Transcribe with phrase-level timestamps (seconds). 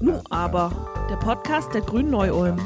[0.00, 2.60] Nu aber, der Podcast der Grünen Neu-Ulm.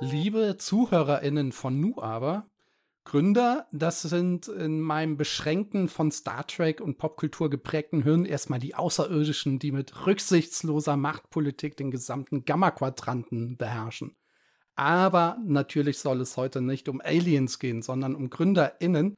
[0.00, 2.46] Liebe ZuhörerInnen von Nu aber,
[3.04, 8.76] Gründer, das sind in meinem beschränkten, von Star Trek und Popkultur geprägten Hirn erstmal die
[8.76, 14.14] Außerirdischen, die mit rücksichtsloser Machtpolitik den gesamten Gamma-Quadranten beherrschen.
[14.80, 19.14] Aber natürlich soll es heute nicht um Aliens gehen, sondern um GründerInnen,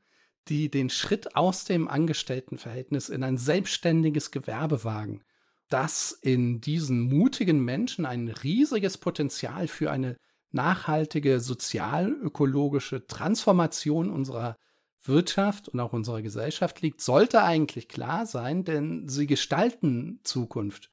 [0.48, 5.22] die den Schritt aus dem Angestelltenverhältnis in ein selbstständiges Gewerbe wagen.
[5.68, 10.16] Das in diesen mutigen Menschen ein riesiges Potenzial für eine
[10.50, 14.58] nachhaltige sozial-ökologische Transformation unserer
[15.04, 20.91] Wirtschaft und auch unserer Gesellschaft liegt, sollte eigentlich klar sein, denn sie gestalten Zukunft.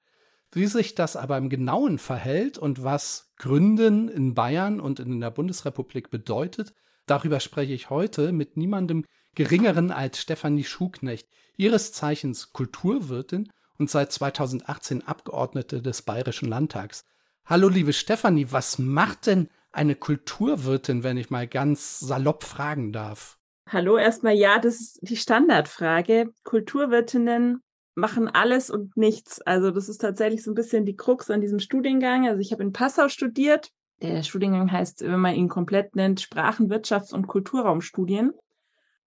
[0.51, 5.29] Wie sich das aber im Genauen verhält und was Gründen in Bayern und in der
[5.29, 6.73] Bundesrepublik bedeutet,
[7.05, 14.11] darüber spreche ich heute mit niemandem geringeren als Stefanie Schuknecht, ihres Zeichens Kulturwirtin und seit
[14.11, 17.05] 2018 Abgeordnete des Bayerischen Landtags.
[17.45, 23.37] Hallo, liebe Stefanie, was macht denn eine Kulturwirtin, wenn ich mal ganz salopp fragen darf?
[23.67, 26.33] Hallo, erstmal ja, das ist die Standardfrage.
[26.43, 27.61] Kulturwirtinnen
[27.95, 29.41] machen alles und nichts.
[29.41, 32.27] Also das ist tatsächlich so ein bisschen die Krux an diesem Studiengang.
[32.27, 33.71] Also ich habe in Passau studiert.
[34.01, 38.33] Der Studiengang heißt, wenn man ihn komplett nennt, Sprachen, Wirtschafts- und Kulturraumstudien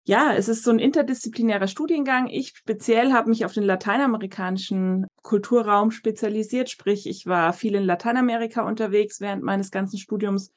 [0.09, 2.29] ja, es ist so ein interdisziplinärer Studiengang.
[2.29, 8.67] Ich speziell habe mich auf den lateinamerikanischen Kulturraum spezialisiert, sprich ich war viel in Lateinamerika
[8.67, 10.51] unterwegs während meines ganzen Studiums.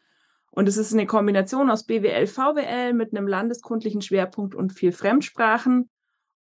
[0.52, 5.90] Und es ist eine Kombination aus BWL, VWL mit einem landeskundlichen Schwerpunkt und viel Fremdsprachen.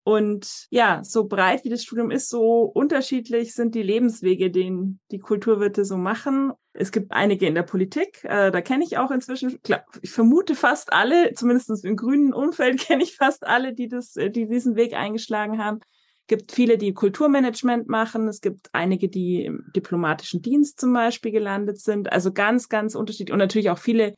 [0.07, 5.19] Und ja, so breit wie das Studium ist, so unterschiedlich sind die Lebenswege, den die
[5.19, 6.53] Kulturwirte so machen.
[6.73, 10.55] Es gibt einige in der Politik, äh, da kenne ich auch inzwischen, klar, ich vermute
[10.55, 14.77] fast alle, zumindest im grünen Umfeld kenne ich fast alle, die das, äh, die diesen
[14.77, 15.81] Weg eingeschlagen haben.
[15.81, 18.29] Es gibt viele, die Kulturmanagement machen.
[18.29, 22.13] Es gibt einige, die im diplomatischen Dienst zum Beispiel gelandet sind.
[22.13, 23.33] Also ganz, ganz unterschiedlich.
[23.33, 24.15] Und natürlich auch viele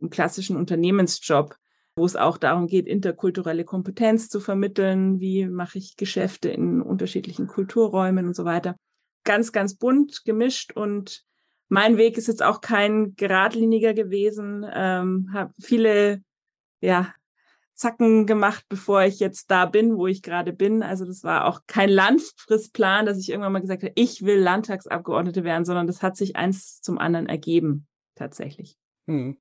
[0.00, 1.54] im klassischen Unternehmensjob
[1.98, 5.20] wo es auch darum geht, interkulturelle Kompetenz zu vermitteln.
[5.20, 8.76] Wie mache ich Geschäfte in unterschiedlichen Kulturräumen und so weiter.
[9.24, 11.24] Ganz, ganz bunt gemischt und
[11.68, 14.64] mein Weg ist jetzt auch kein geradliniger gewesen.
[14.72, 16.22] Ähm, habe viele,
[16.80, 17.12] ja,
[17.74, 20.82] Zacken gemacht, bevor ich jetzt da bin, wo ich gerade bin.
[20.82, 25.44] Also das war auch kein Langfristplan, dass ich irgendwann mal gesagt habe, ich will Landtagsabgeordnete
[25.44, 27.86] werden, sondern das hat sich eins zum anderen ergeben,
[28.16, 28.76] tatsächlich.
[29.06, 29.38] Hm.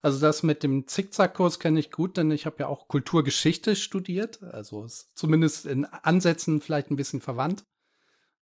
[0.00, 4.42] Also das mit dem Zickzackkurs kenne ich gut, denn ich habe ja auch Kulturgeschichte studiert.
[4.42, 7.64] Also ist zumindest in Ansätzen vielleicht ein bisschen verwandt.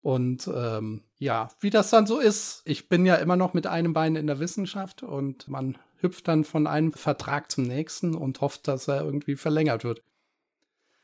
[0.01, 3.93] Und ähm, ja, wie das dann so ist, ich bin ja immer noch mit einem
[3.93, 8.67] Bein in der Wissenschaft und man hüpft dann von einem Vertrag zum nächsten und hofft,
[8.67, 10.01] dass er irgendwie verlängert wird.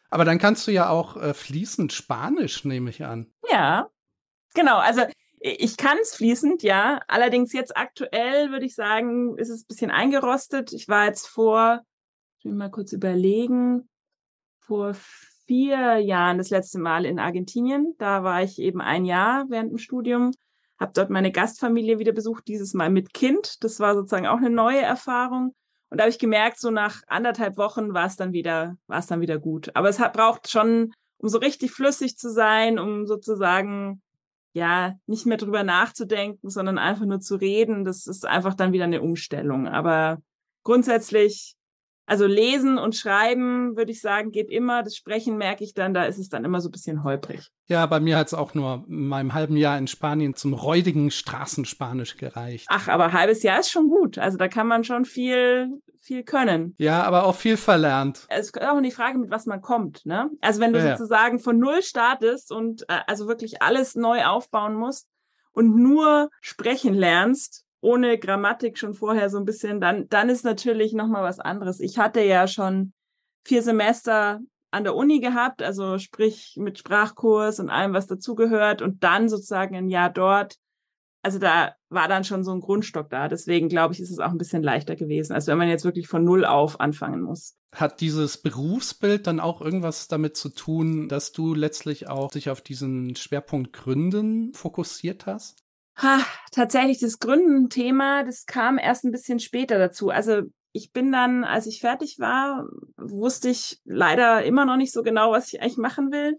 [0.10, 3.28] Aber dann kannst du ja auch äh, fließend Spanisch, nehme ich an.
[3.52, 3.90] Ja,
[4.54, 4.78] genau.
[4.78, 5.04] Also
[5.40, 7.00] ich kann es fließend, ja.
[7.08, 10.74] Allerdings jetzt aktuell würde ich sagen, ist es ein bisschen eingerostet.
[10.74, 11.82] Ich war jetzt vor,
[12.40, 13.88] ich will mal kurz überlegen,
[14.60, 14.96] vor
[15.46, 17.94] vier Jahren das letzte Mal in Argentinien.
[17.98, 20.32] Da war ich eben ein Jahr während dem Studium,
[20.80, 23.64] habe dort meine Gastfamilie wieder besucht, dieses Mal mit Kind.
[23.64, 25.56] Das war sozusagen auch eine neue Erfahrung.
[25.90, 29.08] Und da habe ich gemerkt, so nach anderthalb Wochen war es dann wieder, war es
[29.08, 29.74] dann wieder gut.
[29.74, 34.02] Aber es hat, braucht schon, um so richtig flüssig zu sein, um sozusagen
[34.54, 38.86] ja, nicht mehr drüber nachzudenken, sondern einfach nur zu reden, das ist einfach dann wieder
[38.86, 39.68] eine Umstellung.
[39.68, 40.20] Aber
[40.64, 41.56] grundsätzlich,
[42.08, 44.82] also lesen und schreiben, würde ich sagen, geht immer.
[44.82, 47.50] Das Sprechen merke ich dann, da ist es dann immer so ein bisschen holprig.
[47.68, 51.12] Ja, bei mir hat es auch nur in meinem halben Jahr in Spanien zum räudigen
[51.12, 52.68] Straßenspanisch gereicht.
[52.70, 54.18] Ach, aber halbes Jahr ist schon gut.
[54.18, 55.70] Also da kann man schon viel,
[56.02, 56.76] viel können.
[56.78, 58.26] Ja, aber auch viel verlernt.
[58.30, 60.06] Es ist auch die Frage, mit was man kommt.
[60.06, 60.30] Ne?
[60.42, 64.76] Also wenn du ja, sozusagen von null startest und äh, also wirklich alles neu aufbauen
[64.76, 65.08] musst
[65.52, 70.94] und nur sprechen lernst, ohne Grammatik schon vorher so ein bisschen, dann, dann ist natürlich
[70.94, 71.80] nochmal was anderes.
[71.80, 72.94] Ich hatte ja schon
[73.44, 74.40] vier Semester
[74.72, 79.76] an der Uni gehabt, also sprich mit Sprachkurs und allem, was dazugehört und dann sozusagen
[79.76, 80.58] ein Jahr dort.
[81.22, 83.28] Also da war dann schon so ein Grundstock da.
[83.28, 86.08] Deswegen glaube ich, ist es auch ein bisschen leichter gewesen, als wenn man jetzt wirklich
[86.08, 87.56] von Null auf anfangen muss.
[87.74, 92.62] Hat dieses Berufsbild dann auch irgendwas damit zu tun, dass du letztlich auch dich auf
[92.62, 95.64] diesen Schwerpunkt Gründen fokussiert hast?
[95.98, 96.20] Ha,
[96.52, 100.10] tatsächlich das Gründen-Thema, das kam erst ein bisschen später dazu.
[100.10, 102.68] Also ich bin dann, als ich fertig war,
[102.98, 106.38] wusste ich leider immer noch nicht so genau, was ich eigentlich machen will.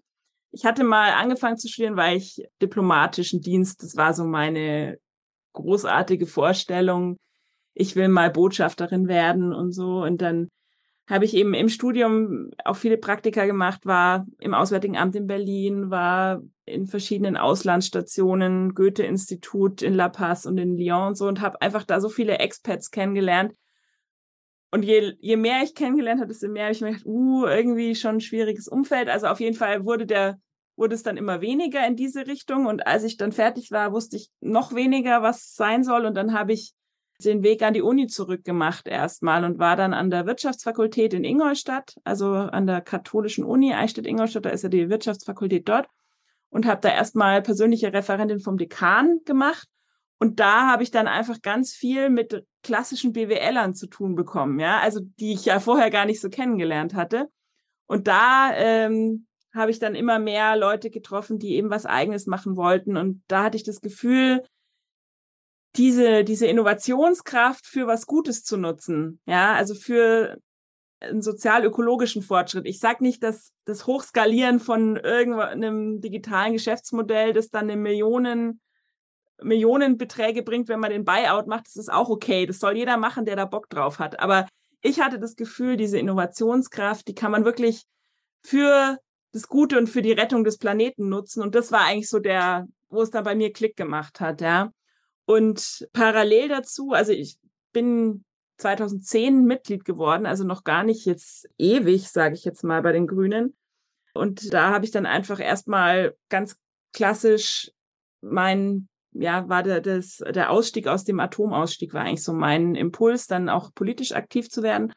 [0.53, 4.99] Ich hatte mal angefangen zu studieren, weil ich diplomatischen Dienst, das war so meine
[5.59, 7.19] großartige Vorstellung.
[7.75, 10.03] ich will mal Botschafterin werden und so.
[10.03, 10.49] Und dann
[11.09, 15.91] habe ich eben im Studium auch viele Praktika gemacht, war im Auswärtigen Amt in Berlin,
[15.91, 21.63] war in verschiedenen Auslandsstationen, Goethe-Institut in La Paz und in Lyon und so und habe
[21.63, 23.55] einfach da so viele Expats kennengelernt.
[24.71, 27.95] Und je, je mehr ich kennengelernt habe, desto mehr habe ich mir gedacht, uh, irgendwie
[27.95, 29.09] schon ein schwieriges Umfeld.
[29.09, 30.39] Also auf jeden Fall wurde der,
[30.79, 32.67] wurde es dann immer weniger in diese Richtung.
[32.67, 36.07] Und als ich dann fertig war, wusste ich noch weniger, was sein soll.
[36.07, 36.73] Und dann habe ich
[37.23, 41.97] den Weg an die Uni zurückgemacht erstmal und war dann an der Wirtschaftsfakultät in Ingolstadt,
[42.05, 45.89] also an der katholischen Uni Eichstätt-Ingolstadt, da ist ja die Wirtschaftsfakultät dort
[46.49, 49.69] und habe da erstmal persönliche Referentin vom Dekan gemacht
[50.19, 54.81] und da habe ich dann einfach ganz viel mit klassischen BWLern zu tun bekommen, ja,
[54.81, 57.29] also die ich ja vorher gar nicht so kennengelernt hatte.
[57.87, 62.57] Und da ähm, habe ich dann immer mehr Leute getroffen, die eben was Eigenes machen
[62.57, 62.97] wollten.
[62.97, 64.43] Und da hatte ich das Gefühl,
[65.77, 69.21] diese, diese Innovationskraft für was Gutes zu nutzen.
[69.27, 70.39] Ja, also für
[71.01, 72.67] einen sozial-ökologischen Fortschritt.
[72.67, 78.61] Ich sage nicht, dass das Hochskalieren von irgendeinem digitalen Geschäftsmodell, das dann eine Millionen,
[79.41, 82.47] Millionenbeträge bringt, wenn man den Buyout macht, das ist auch okay.
[82.47, 84.19] Das soll jeder machen, der da Bock drauf hat.
[84.19, 84.49] Aber
[84.83, 87.85] ich hatte das Gefühl, diese Innovationskraft, die kann man wirklich
[88.43, 88.99] für
[89.33, 91.43] das Gute und für die Rettung des Planeten nutzen.
[91.43, 94.73] Und das war eigentlich so der, wo es dann bei mir Klick gemacht hat, ja.
[95.27, 97.39] Und parallel dazu, also ich
[97.73, 98.25] bin
[98.57, 103.07] 2010 Mitglied geworden, also noch gar nicht jetzt ewig, sage ich jetzt mal, bei den
[103.07, 103.57] Grünen.
[104.15, 106.57] Und da habe ich dann einfach erstmal ganz
[106.93, 107.71] klassisch
[108.21, 113.27] mein, ja, war der, das, der Ausstieg aus dem Atomausstieg war eigentlich so mein Impuls,
[113.27, 114.93] dann auch politisch aktiv zu werden.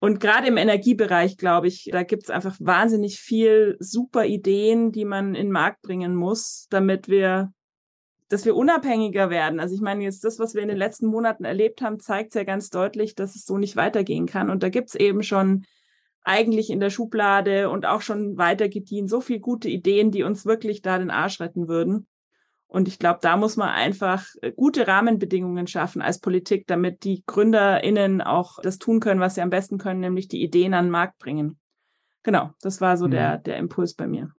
[0.00, 5.04] Und gerade im Energiebereich, glaube ich, da gibt es einfach wahnsinnig viel super Ideen, die
[5.04, 7.52] man in den Markt bringen muss, damit wir
[8.28, 9.58] dass wir unabhängiger werden.
[9.58, 12.44] Also ich meine, jetzt das, was wir in den letzten Monaten erlebt haben, zeigt ja
[12.44, 14.50] ganz deutlich, dass es so nicht weitergehen kann.
[14.50, 15.64] Und da gibt's eben schon
[16.22, 20.44] eigentlich in der Schublade und auch schon weiter gedient so viel gute Ideen, die uns
[20.44, 22.06] wirklich da den Arsch retten würden.
[22.68, 27.24] Und ich glaube, da muss man einfach äh, gute Rahmenbedingungen schaffen als Politik, damit die
[27.26, 30.90] GründerInnen auch das tun können, was sie am besten können, nämlich die Ideen an den
[30.90, 31.58] Markt bringen.
[32.22, 33.12] Genau, das war so mhm.
[33.12, 34.32] der, der Impuls bei mir.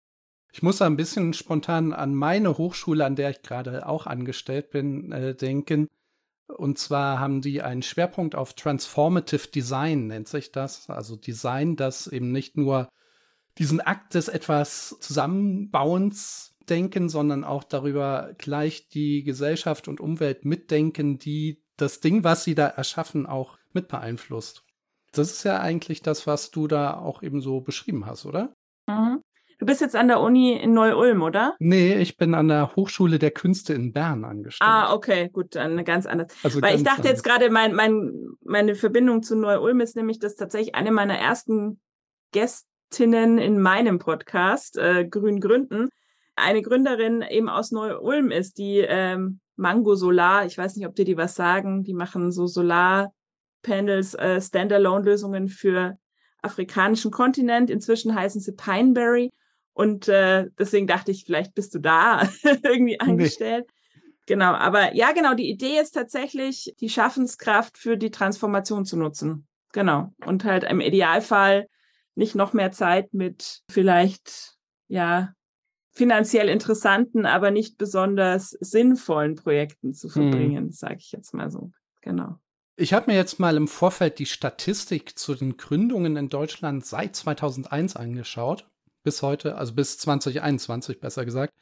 [0.52, 5.10] Ich muss ein bisschen spontan an meine Hochschule, an der ich gerade auch angestellt bin,
[5.10, 5.88] äh, denken.
[6.46, 10.88] Und zwar haben die einen Schwerpunkt auf Transformative Design, nennt sich das.
[10.88, 12.88] Also Design, das eben nicht nur
[13.58, 21.18] diesen Akt des etwas Zusammenbauens denken, sondern auch darüber gleich die Gesellschaft und Umwelt mitdenken,
[21.18, 24.64] die das Ding, was sie da erschaffen, auch mit beeinflusst.
[25.12, 28.54] Das ist ja eigentlich das, was du da auch eben so beschrieben hast, oder?
[28.86, 29.22] Mhm.
[29.58, 31.54] Du bist jetzt an der Uni in Neu-Ulm, oder?
[31.58, 34.70] Nee, ich bin an der Hochschule der Künste in Bern angestellt.
[34.70, 36.34] Ah, okay, gut, dann ganz anders.
[36.42, 37.10] Also Weil ich dachte anders.
[37.10, 38.10] jetzt gerade, mein, mein,
[38.42, 41.78] meine Verbindung zu Neu-Ulm ist nämlich, dass tatsächlich eine meiner ersten
[42.32, 45.90] Gästinnen in meinem Podcast, äh, Grün Gründen,
[46.40, 51.04] eine Gründerin eben aus Neu-Ulm ist, die ähm, Mango Solar, ich weiß nicht, ob dir
[51.04, 55.98] die was sagen, die machen so Solarpanels, äh, Standalone-Lösungen für
[56.42, 57.70] afrikanischen Kontinent.
[57.70, 59.30] Inzwischen heißen sie Pineberry.
[59.72, 62.28] Und äh, deswegen dachte ich, vielleicht bist du da
[62.64, 63.66] irgendwie angestellt.
[63.68, 63.74] Nee.
[64.26, 69.46] Genau, aber ja, genau, die Idee ist tatsächlich, die Schaffenskraft für die Transformation zu nutzen.
[69.72, 70.12] Genau.
[70.24, 71.66] Und halt im Idealfall
[72.14, 74.56] nicht noch mehr Zeit mit vielleicht,
[74.88, 75.32] ja,
[75.92, 80.12] finanziell interessanten, aber nicht besonders sinnvollen Projekten zu hm.
[80.12, 80.72] verbringen, hm.
[80.72, 81.70] sage ich jetzt mal so.
[82.00, 82.38] Genau.
[82.76, 87.14] Ich habe mir jetzt mal im Vorfeld die Statistik zu den Gründungen in Deutschland seit
[87.14, 88.66] 2001 angeschaut
[89.02, 91.52] bis heute, also bis 2021 besser gesagt.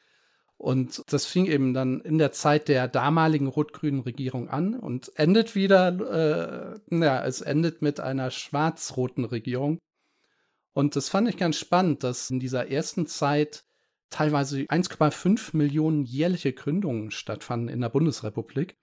[0.57, 5.55] Und das fing eben dann in der Zeit der damaligen rot-grünen Regierung an und endet
[5.55, 9.79] wieder, äh, ja, es endet mit einer schwarz-roten Regierung.
[10.73, 13.65] Und das fand ich ganz spannend, dass in dieser ersten Zeit
[14.11, 18.77] teilweise 1,5 Millionen jährliche Gründungen stattfanden in der Bundesrepublik.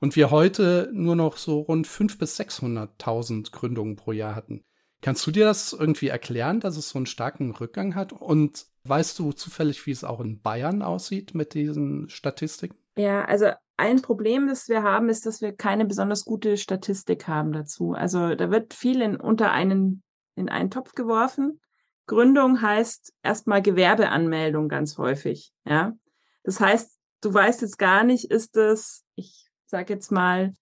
[0.00, 4.64] Und wir heute nur noch so rund 500.000 bis 600.000 Gründungen pro Jahr hatten.
[5.00, 8.12] Kannst du dir das irgendwie erklären, dass es so einen starken Rückgang hat?
[8.12, 12.76] Und weißt du zufällig, wie es auch in Bayern aussieht mit diesen Statistiken?
[12.96, 17.52] Ja, also ein Problem, das wir haben, ist, dass wir keine besonders gute Statistik haben
[17.52, 17.92] dazu.
[17.92, 20.02] Also da wird viel in, unter einen,
[20.36, 21.60] in einen Topf geworfen.
[22.06, 25.52] Gründung heißt erstmal Gewerbeanmeldung ganz häufig.
[25.64, 25.96] Ja,
[26.42, 30.52] das heißt, du weißt jetzt gar nicht, ist das, ich sag jetzt mal,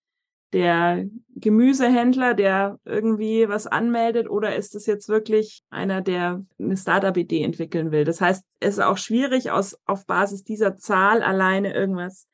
[0.53, 7.43] der Gemüsehändler, der irgendwie was anmeldet, oder ist es jetzt wirklich einer, der eine Startup-Idee
[7.43, 8.05] entwickeln will?
[8.05, 12.27] Das heißt, es ist auch schwierig, aus, auf Basis dieser Zahl alleine irgendwas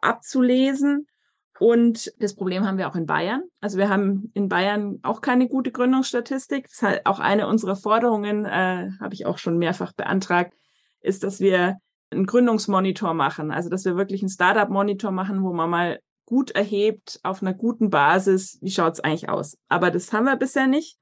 [0.00, 1.06] abzulesen.
[1.58, 3.42] Und das Problem haben wir auch in Bayern.
[3.60, 6.64] Also wir haben in Bayern auch keine gute Gründungsstatistik.
[6.64, 10.54] Das ist halt auch eine unserer Forderungen, äh, habe ich auch schon mehrfach beantragt,
[11.00, 11.76] ist, dass wir
[12.10, 13.50] einen Gründungsmonitor machen.
[13.50, 17.90] Also dass wir wirklich einen Startup-Monitor machen, wo man mal gut erhebt, auf einer guten
[17.90, 19.58] Basis, wie schaut's eigentlich aus.
[19.68, 20.96] Aber das haben wir bisher nicht.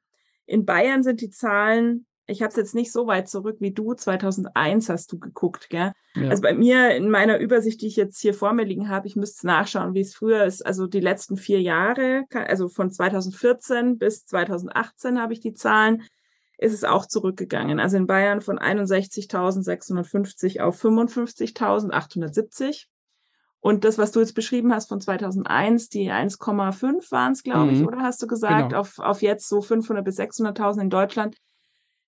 [0.47, 3.95] In Bayern sind die Zahlen ich habe es jetzt nicht so weit zurück wie du.
[3.95, 5.93] 2001 hast du geguckt, gell?
[6.17, 6.31] Ja.
[6.31, 9.17] Also bei mir in meiner Übersicht, die ich jetzt hier vor mir liegen habe, ich
[9.17, 10.65] müsste nachschauen, wie es früher ist.
[10.65, 16.05] Also die letzten vier Jahre, also von 2014 bis 2018 habe ich die Zahlen,
[16.59, 17.81] ist es auch zurückgegangen.
[17.81, 22.87] Also in Bayern von 61.650 auf 55.870.
[23.61, 27.81] Und das, was du jetzt beschrieben hast von 2001, die 1,5 waren es, glaube ich,
[27.81, 27.89] mhm.
[27.89, 28.81] oder hast du gesagt, genau.
[28.81, 31.37] auf, auf jetzt so 500 bis 600.000 in Deutschland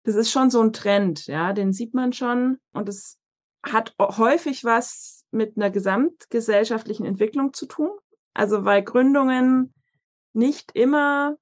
[0.08, 3.17] das ist schon so ein Trend, ja, den sieht man schon und es
[3.62, 7.90] hat häufig was mit einer gesamtgesellschaftlichen Entwicklung zu tun.
[8.34, 9.74] Also weil Gründungen
[10.32, 11.36] nicht immer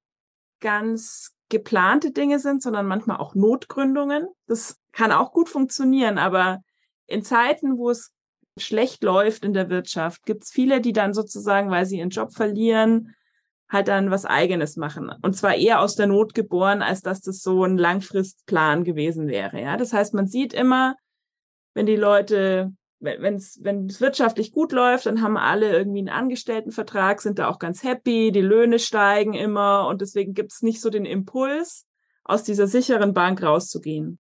[0.61, 4.26] ganz geplante Dinge sind, sondern manchmal auch Notgründungen.
[4.46, 6.61] Das kann auch gut funktionieren, aber
[7.06, 8.12] in Zeiten, wo es
[8.58, 12.32] schlecht läuft in der Wirtschaft, gibt es viele, die dann sozusagen, weil sie ihren Job
[12.32, 13.14] verlieren,
[13.68, 15.12] halt dann was eigenes machen.
[15.23, 19.61] Und zwar eher aus der Not geboren, als dass das so ein Langfristplan gewesen wäre.
[19.61, 20.94] Ja, das heißt, man sieht immer,
[21.76, 26.09] wenn die Leute, wenn es wenn es wirtschaftlich gut läuft, dann haben alle irgendwie einen
[26.09, 30.80] Angestelltenvertrag, sind da auch ganz happy, die Löhne steigen immer und deswegen gibt es nicht
[30.80, 31.87] so den Impuls,
[32.25, 34.18] aus dieser sicheren Bank rauszugehen.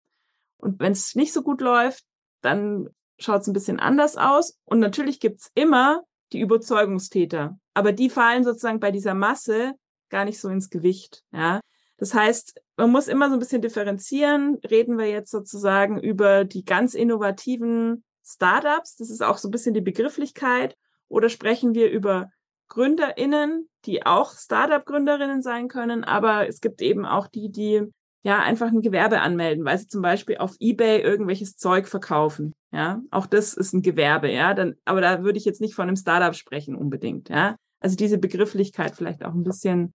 [0.58, 2.04] Und wenn es nicht so gut läuft,
[2.40, 2.88] dann
[3.18, 4.56] schaut es ein bisschen anders aus.
[4.64, 6.02] Und natürlich gibt es immer
[6.32, 7.58] die Überzeugungstäter.
[7.74, 9.72] Aber die fallen sozusagen bei dieser Masse
[10.08, 11.24] gar nicht so ins Gewicht.
[11.32, 11.60] Ja.
[12.00, 14.58] Das heißt, man muss immer so ein bisschen differenzieren.
[14.68, 18.96] Reden wir jetzt sozusagen über die ganz innovativen Startups?
[18.96, 20.76] Das ist auch so ein bisschen die Begrifflichkeit.
[21.08, 22.30] Oder sprechen wir über
[22.68, 27.82] GründerInnen, die auch Startup-Gründerinnen sein können, aber es gibt eben auch die, die
[28.22, 32.54] ja einfach ein Gewerbe anmelden, weil sie zum Beispiel auf eBay irgendwelches Zeug verkaufen.
[32.72, 34.54] Ja, auch das ist ein Gewerbe, ja.
[34.54, 37.56] Dann, aber da würde ich jetzt nicht von einem Startup sprechen unbedingt, ja.
[37.80, 39.92] Also diese Begrifflichkeit vielleicht auch ein bisschen,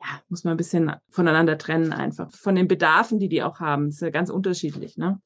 [0.00, 2.30] ja, muss man ein bisschen voneinander trennen einfach.
[2.32, 3.86] Von den Bedarfen, die die auch haben.
[3.86, 5.20] Das ist ja ganz unterschiedlich, ne?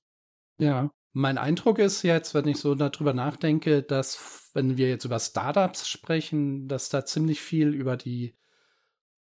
[0.58, 0.90] Ja.
[1.14, 5.86] Mein Eindruck ist jetzt, wenn ich so darüber nachdenke, dass, wenn wir jetzt über Startups
[5.86, 8.34] sprechen, dass da ziemlich viel über die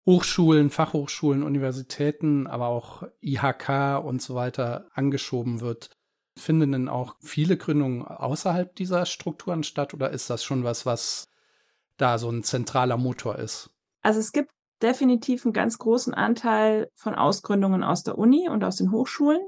[0.05, 5.89] Hochschulen, Fachhochschulen, Universitäten, aber auch IHK und so weiter angeschoben wird.
[6.37, 11.29] Finden denn auch viele Gründungen außerhalb dieser Strukturen statt oder ist das schon was, was
[11.97, 13.71] da so ein zentraler Motor ist?
[14.01, 18.77] Also es gibt definitiv einen ganz großen Anteil von Ausgründungen aus der Uni und aus
[18.77, 19.41] den Hochschulen.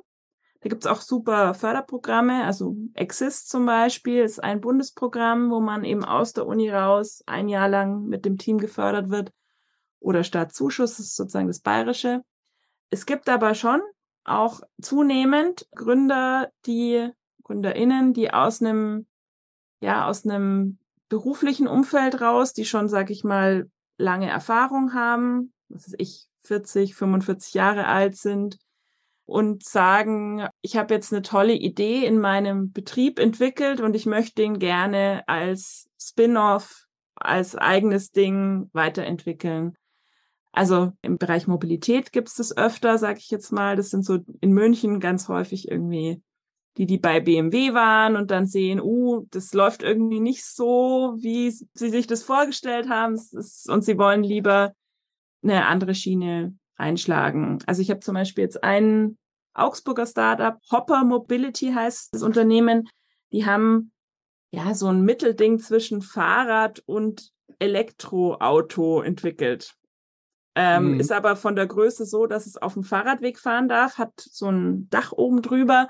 [0.61, 5.83] Da gibt es auch super Förderprogramme, also Exist zum Beispiel ist ein Bundesprogramm, wo man
[5.83, 9.31] eben aus der Uni raus ein Jahr lang mit dem Team gefördert wird
[10.00, 12.21] oder Staatszuschuss, ist sozusagen das Bayerische.
[12.91, 13.81] Es gibt aber schon
[14.23, 17.09] auch zunehmend Gründer, die,
[17.43, 19.07] GründerInnen, die aus einem,
[19.79, 20.77] ja, aus einem
[21.09, 23.69] beruflichen Umfeld raus, die schon, sag ich mal,
[24.01, 28.58] lange Erfahrung haben, was weiß ich, 40, 45 Jahre alt sind
[29.25, 34.36] und sagen, ich habe jetzt eine tolle Idee in meinem Betrieb entwickelt und ich möchte
[34.36, 39.77] den gerne als Spin-off, als eigenes Ding weiterentwickeln.
[40.51, 43.77] Also im Bereich Mobilität gibt es das öfter, sage ich jetzt mal.
[43.77, 46.22] Das sind so in München ganz häufig irgendwie
[46.77, 51.51] die, die bei BMW waren und dann sehen, uh, das läuft irgendwie nicht so, wie
[51.51, 54.73] sie sich das vorgestellt haben ist, und sie wollen lieber
[55.43, 57.59] eine andere Schiene einschlagen.
[57.65, 59.17] Also ich habe zum Beispiel jetzt einen
[59.53, 62.87] Augsburger Startup, Hopper Mobility heißt das Unternehmen,
[63.33, 63.91] die haben
[64.51, 69.73] ja so ein Mittelding zwischen Fahrrad und Elektroauto entwickelt.
[70.55, 70.99] Ähm, mhm.
[70.99, 74.49] Ist aber von der Größe so, dass es auf dem Fahrradweg fahren darf, hat so
[74.49, 75.87] ein Dach oben drüber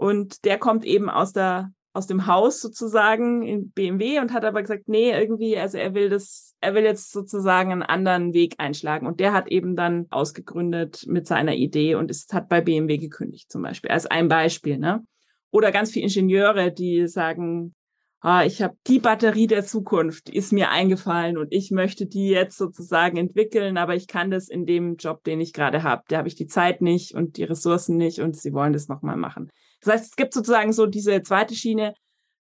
[0.00, 4.62] und der kommt eben aus der aus dem Haus sozusagen in BMW und hat aber
[4.62, 9.08] gesagt, nee, irgendwie, also er will das, er will jetzt sozusagen einen anderen Weg einschlagen.
[9.08, 13.50] Und der hat eben dann ausgegründet mit seiner Idee und ist, hat bei BMW gekündigt
[13.50, 15.04] zum Beispiel, als ein Beispiel, ne?
[15.50, 17.74] Oder ganz viele Ingenieure, die sagen,
[18.20, 22.56] ah, ich habe die Batterie der Zukunft, ist mir eingefallen und ich möchte die jetzt
[22.56, 26.04] sozusagen entwickeln, aber ich kann das in dem Job, den ich gerade habe.
[26.06, 29.16] Da habe ich die Zeit nicht und die Ressourcen nicht und sie wollen das nochmal
[29.16, 29.50] machen.
[29.80, 31.94] Das heißt, es gibt sozusagen so diese zweite Schiene,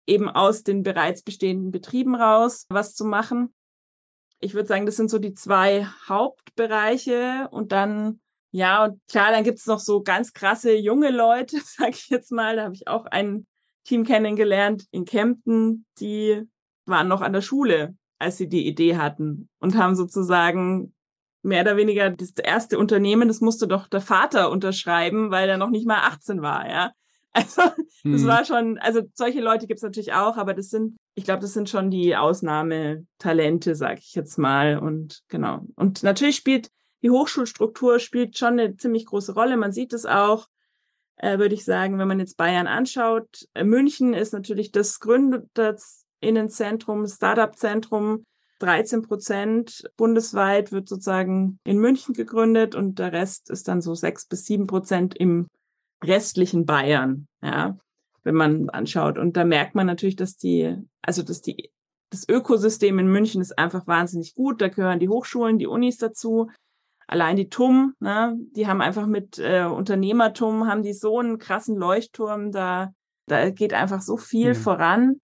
[0.05, 3.53] eben aus den bereits bestehenden Betrieben raus was zu machen.
[4.39, 8.19] Ich würde sagen, das sind so die zwei Hauptbereiche und dann
[8.55, 12.31] ja, und klar, dann gibt es noch so ganz krasse junge Leute, sag ich jetzt
[12.31, 12.55] mal.
[12.55, 13.47] Da habe ich auch einen
[13.83, 16.43] Team kennengelernt in Kempten, die
[16.85, 20.93] waren noch an der Schule, als sie die Idee hatten und haben sozusagen
[21.41, 25.69] mehr oder weniger das erste Unternehmen, das musste doch der Vater unterschreiben, weil er noch
[25.69, 26.91] nicht mal 18 war, ja.
[27.35, 28.27] Also das hm.
[28.27, 31.67] war schon, also solche Leute gibt's natürlich auch, aber das sind, ich glaube, das sind
[31.67, 34.77] schon die Ausnahmetalente, sag ich jetzt mal.
[34.77, 35.65] Und genau.
[35.75, 36.69] Und natürlich spielt
[37.03, 39.57] die Hochschulstruktur spielt schon eine ziemlich große Rolle.
[39.57, 40.47] Man sieht es auch,
[41.17, 43.45] äh, würde ich sagen, wenn man jetzt Bayern anschaut.
[43.53, 48.23] Äh, München ist natürlich das Gründerinnenzentrum, Startup-Zentrum.
[48.59, 54.25] 13 Prozent bundesweit wird sozusagen in München gegründet und der Rest ist dann so sechs
[54.25, 55.49] bis sieben Prozent im
[56.03, 57.77] restlichen Bayern, ja,
[58.23, 59.17] wenn man anschaut.
[59.17, 61.71] Und da merkt man natürlich, dass die, also dass die,
[62.09, 64.61] das Ökosystem in München ist einfach wahnsinnig gut.
[64.61, 66.49] Da gehören die Hochschulen, die Unis dazu.
[67.07, 71.75] Allein die TUM, ne, die haben einfach mit äh, Unternehmertum, haben die so einen krassen
[71.75, 72.93] Leuchtturm, da,
[73.27, 74.55] da geht einfach so viel mhm.
[74.55, 75.15] voran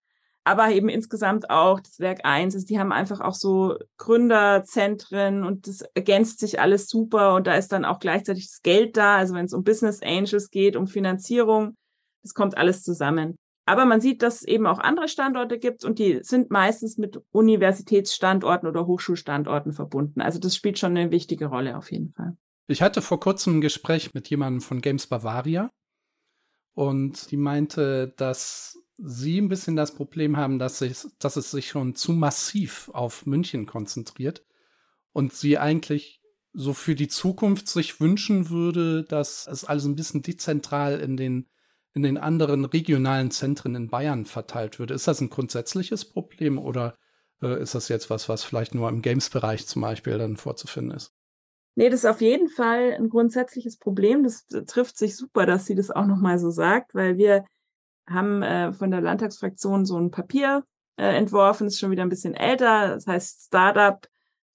[0.50, 5.68] aber eben insgesamt auch das Werk 1 ist, die haben einfach auch so Gründerzentren und
[5.68, 9.36] das ergänzt sich alles super und da ist dann auch gleichzeitig das Geld da, also
[9.36, 11.76] wenn es um Business Angels geht, um Finanzierung,
[12.24, 13.36] das kommt alles zusammen.
[13.68, 17.22] Aber man sieht, dass es eben auch andere Standorte gibt und die sind meistens mit
[17.30, 20.20] Universitätsstandorten oder Hochschulstandorten verbunden.
[20.20, 22.36] Also das spielt schon eine wichtige Rolle auf jeden Fall.
[22.68, 25.70] Ich hatte vor kurzem ein Gespräch mit jemandem von Games Bavaria
[26.74, 31.70] und die meinte, dass sie ein bisschen das Problem haben, dass, sich, dass es sich
[31.70, 34.46] schon zu massiv auf München konzentriert
[35.14, 36.22] und sie eigentlich
[36.54, 41.48] so für die Zukunft sich wünschen würde, dass es alles ein bisschen dezentral in den,
[41.94, 44.94] in den anderen regionalen Zentren in Bayern verteilt würde.
[44.94, 46.96] Ist das ein grundsätzliches Problem oder
[47.42, 51.14] äh, ist das jetzt was, was vielleicht nur im Games-Bereich zum Beispiel dann vorzufinden ist?
[51.76, 54.24] Nee, das ist auf jeden Fall ein grundsätzliches Problem.
[54.24, 57.46] Das trifft sich super, dass sie das auch nochmal so sagt, weil wir
[58.10, 60.64] haben äh, von der Landtagsfraktion so ein Papier
[60.98, 64.06] äh, entworfen, ist schon wieder ein bisschen älter, das heißt Startup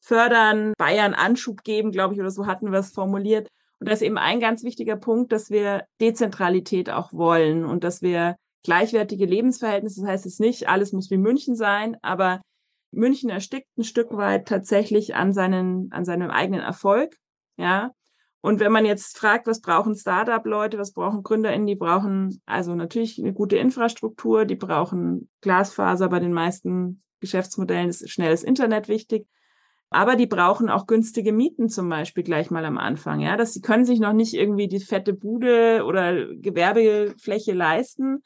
[0.01, 3.49] fördern, Bayern Anschub geben, glaube ich, oder so hatten wir es formuliert.
[3.81, 8.03] Und das ist eben ein ganz wichtiger Punkt, dass wir Dezentralität auch wollen und dass
[8.03, 12.41] wir gleichwertige Lebensverhältnisse, das heißt es nicht, alles muss wie München sein, aber
[12.93, 17.17] München erstickt ein Stück weit tatsächlich an seinen, an seinem eigenen Erfolg,
[17.57, 17.91] ja.
[18.45, 23.19] Und wenn man jetzt fragt, was brauchen Startup-Leute, was brauchen GründerInnen, die brauchen also natürlich
[23.19, 29.27] eine gute Infrastruktur, die brauchen Glasfaser, bei den meisten Geschäftsmodellen ist schnelles Internet wichtig.
[29.89, 33.21] Aber die brauchen auch günstige Mieten zum Beispiel gleich mal am Anfang.
[33.21, 38.23] Ja, dass sie können sich noch nicht irgendwie die fette Bude oder Gewerbefläche leisten.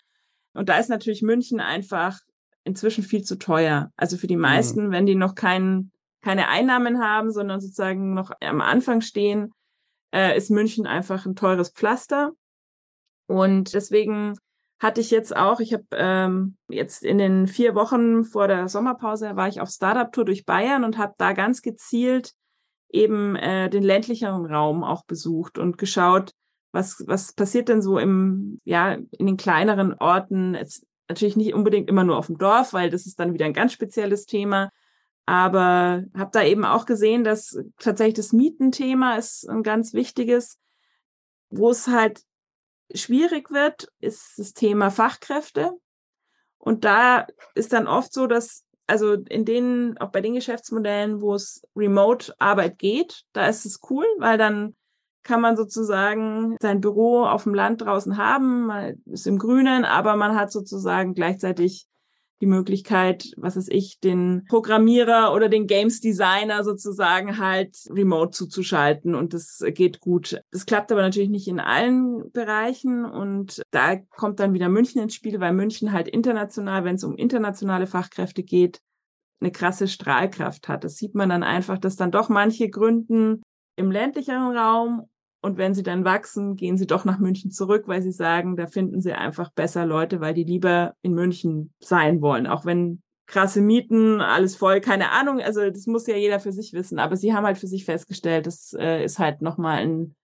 [0.52, 2.18] Und da ist natürlich München einfach
[2.64, 3.92] inzwischen viel zu teuer.
[3.96, 4.42] Also für die mhm.
[4.42, 9.52] meisten, wenn die noch kein, keine Einnahmen haben, sondern sozusagen noch am Anfang stehen,
[10.12, 12.32] äh, ist München einfach ein teures Pflaster.
[13.26, 14.38] Und deswegen
[14.78, 19.36] hatte ich jetzt auch, ich habe ähm, jetzt in den vier Wochen vor der Sommerpause
[19.36, 22.32] war ich auf Startup-Tour durch Bayern und habe da ganz gezielt
[22.90, 26.32] eben äh, den ländlicheren Raum auch besucht und geschaut,
[26.72, 30.54] was, was passiert denn so im, ja, in den kleineren Orten.
[30.54, 33.52] Jetzt natürlich nicht unbedingt immer nur auf dem Dorf, weil das ist dann wieder ein
[33.52, 34.70] ganz spezielles Thema.
[35.28, 40.58] Aber habe da eben auch gesehen, dass tatsächlich das Mietenthema ist ein ganz wichtiges.
[41.50, 42.22] Wo es halt
[42.94, 45.72] schwierig wird, ist das Thema Fachkräfte.
[46.56, 51.34] Und da ist dann oft so, dass also in denen, auch bei den Geschäftsmodellen, wo
[51.34, 54.76] es Remote-Arbeit geht, da ist es cool, weil dann
[55.24, 60.16] kann man sozusagen sein Büro auf dem Land draußen haben, man ist im Grünen, aber
[60.16, 61.86] man hat sozusagen gleichzeitig
[62.40, 69.14] die Möglichkeit, was ist ich, den Programmierer oder den Games Designer sozusagen halt remote zuzuschalten
[69.14, 70.40] und das geht gut.
[70.52, 75.14] Das klappt aber natürlich nicht in allen Bereichen und da kommt dann wieder München ins
[75.14, 78.80] Spiel, weil München halt international, wenn es um internationale Fachkräfte geht,
[79.40, 80.84] eine krasse Strahlkraft hat.
[80.84, 83.42] Das sieht man dann einfach, dass dann doch manche gründen
[83.76, 85.08] im ländlicheren Raum
[85.40, 88.66] und wenn sie dann wachsen, gehen sie doch nach München zurück, weil sie sagen, da
[88.66, 92.46] finden sie einfach besser Leute, weil die lieber in München sein wollen.
[92.46, 95.40] Auch wenn krasse Mieten, alles voll, keine Ahnung.
[95.40, 96.98] Also das muss ja jeder für sich wissen.
[96.98, 100.16] Aber sie haben halt für sich festgestellt, das äh, ist halt nochmal ein,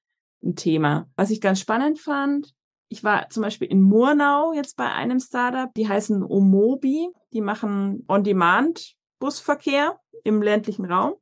[0.43, 1.09] ein Thema.
[1.15, 2.53] Was ich ganz spannend fand,
[2.89, 8.05] ich war zum Beispiel in Murnau jetzt bei einem Startup, die heißen Omobi, die machen
[8.09, 11.15] On-Demand-Busverkehr im ländlichen Raum.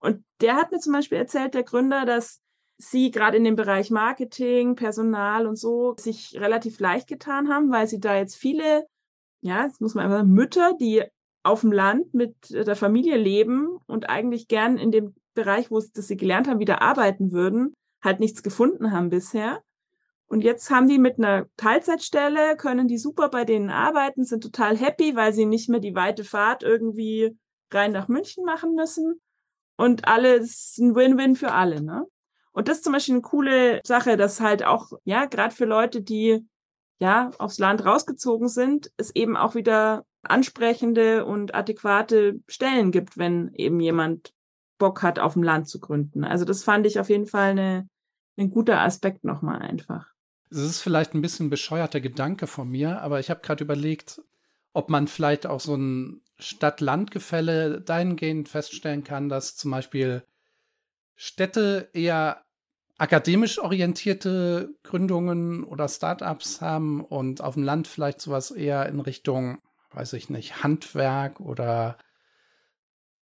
[0.00, 2.40] Und der hat mir zum Beispiel erzählt, der Gründer, dass
[2.78, 7.88] sie gerade in dem Bereich Marketing, Personal und so sich relativ leicht getan haben, weil
[7.88, 8.86] sie da jetzt viele,
[9.40, 11.02] ja, das muss man einfach sagen, Mütter, die
[11.42, 16.16] auf dem Land mit der Familie leben und eigentlich gern in dem Bereich, wo sie
[16.16, 19.62] gelernt haben, wieder arbeiten würden, halt nichts gefunden haben bisher.
[20.26, 24.76] Und jetzt haben die mit einer Teilzeitstelle, können die super bei denen arbeiten, sind total
[24.76, 27.36] happy, weil sie nicht mehr die weite Fahrt irgendwie
[27.72, 29.20] rein nach München machen müssen
[29.76, 32.06] und alles ein Win-Win für alle, ne?
[32.58, 36.02] Und das ist zum Beispiel eine coole Sache, dass halt auch, ja, gerade für Leute,
[36.02, 36.44] die
[36.98, 43.54] ja aufs Land rausgezogen sind, es eben auch wieder ansprechende und adäquate Stellen gibt, wenn
[43.54, 44.34] eben jemand
[44.76, 46.24] Bock hat, auf dem Land zu gründen.
[46.24, 47.88] Also das fand ich auf jeden Fall eine,
[48.36, 50.12] ein guter Aspekt nochmal einfach.
[50.50, 54.20] Es ist vielleicht ein bisschen bescheuerter Gedanke von mir, aber ich habe gerade überlegt,
[54.72, 60.24] ob man vielleicht auch so ein Stadt-Land-Gefälle dahingehend feststellen kann, dass zum Beispiel
[61.14, 62.44] Städte eher
[62.98, 69.58] akademisch orientierte Gründungen oder Startups haben und auf dem Land vielleicht sowas eher in Richtung,
[69.92, 71.96] weiß ich nicht, Handwerk oder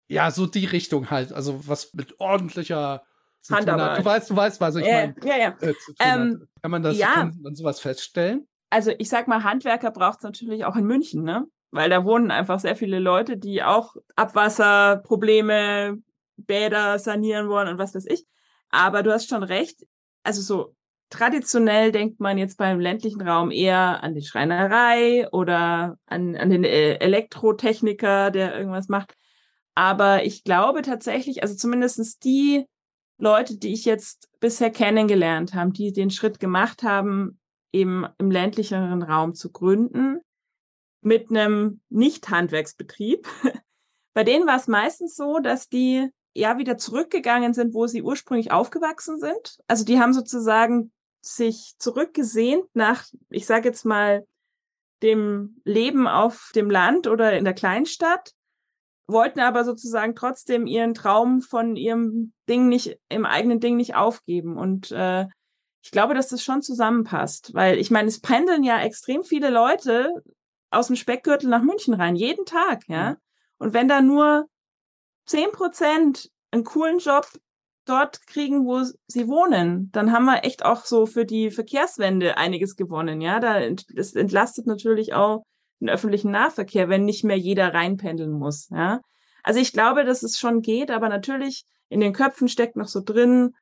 [0.08, 3.04] ja, so die Richtung halt, also was mit ordentlicher
[3.48, 3.98] Handarbeit.
[3.98, 5.14] Du weißt, du weißt, was ich Ja, meine.
[5.24, 5.56] ja, ja.
[5.60, 6.48] Äh, Ähm.
[6.62, 7.12] Kann man das ja.
[7.14, 8.46] kann man sowas feststellen?
[8.70, 11.46] Also ich sag mal, Handwerker braucht es natürlich auch in München, ne?
[11.70, 15.98] Weil da wohnen einfach sehr viele Leute, die auch Abwasserprobleme,
[16.36, 18.24] Bäder sanieren wollen und was weiß ich.
[18.70, 19.86] Aber du hast schon recht.
[20.22, 20.74] Also so
[21.10, 26.64] traditionell denkt man jetzt beim ländlichen Raum eher an die Schreinerei oder an, an den
[26.64, 29.14] äh, Elektrotechniker, der irgendwas macht.
[29.74, 32.66] Aber ich glaube tatsächlich, also zumindestens die
[33.18, 37.38] Leute, die ich jetzt bisher kennengelernt habe, die den Schritt gemacht haben,
[37.72, 40.20] eben im ländlicheren Raum zu gründen,
[41.02, 43.26] mit einem Nicht-Handwerksbetrieb.
[44.14, 48.52] Bei denen war es meistens so, dass die ja wieder zurückgegangen sind, wo sie ursprünglich
[48.52, 49.58] aufgewachsen sind.
[49.66, 54.26] Also die haben sozusagen sich zurückgesehnt nach, ich sage jetzt mal,
[55.02, 58.32] dem Leben auf dem Land oder in der Kleinstadt,
[59.06, 64.56] wollten aber sozusagen trotzdem ihren Traum von ihrem Ding nicht, im eigenen Ding nicht aufgeben.
[64.56, 65.26] Und äh,
[65.82, 70.12] ich glaube, dass das schon zusammenpasst, weil ich meine, es pendeln ja extrem viele Leute
[70.70, 73.16] aus dem Speckgürtel nach München rein, jeden Tag, ja.
[73.58, 74.48] Und wenn da nur
[75.30, 77.26] zehn Prozent einen coolen Job
[77.84, 82.76] dort kriegen, wo sie wohnen, dann haben wir echt auch so für die Verkehrswende einiges
[82.76, 83.40] gewonnen, ja.
[83.40, 83.60] Da
[83.94, 85.44] das entlastet natürlich auch
[85.80, 89.00] den öffentlichen Nahverkehr, wenn nicht mehr jeder reinpendeln muss, ja.
[89.42, 93.00] Also ich glaube, dass es schon geht, aber natürlich in den Köpfen steckt noch so
[93.00, 93.54] drin,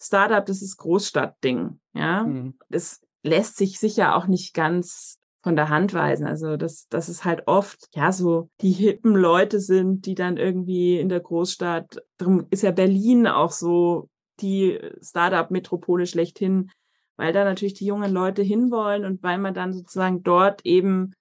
[0.00, 2.54] Startup, das ist Großstadtding, ja Hm.
[2.68, 5.17] das lässt sich sicher auch nicht ganz
[5.48, 6.26] von der Hand weisen.
[6.26, 11.00] Also das, das ist halt oft, ja, so die hippen Leute sind, die dann irgendwie
[11.00, 16.70] in der Großstadt, darum ist ja Berlin auch so die Startup-Metropole schlechthin,
[17.16, 21.14] weil da natürlich die jungen Leute hinwollen und weil man dann sozusagen dort eben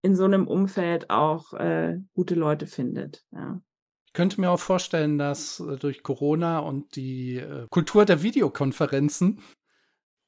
[0.00, 3.22] in so einem Umfeld auch äh, gute Leute findet.
[3.32, 3.60] Ja.
[4.06, 9.42] Ich könnte mir auch vorstellen, dass äh, durch Corona und die äh, Kultur der Videokonferenzen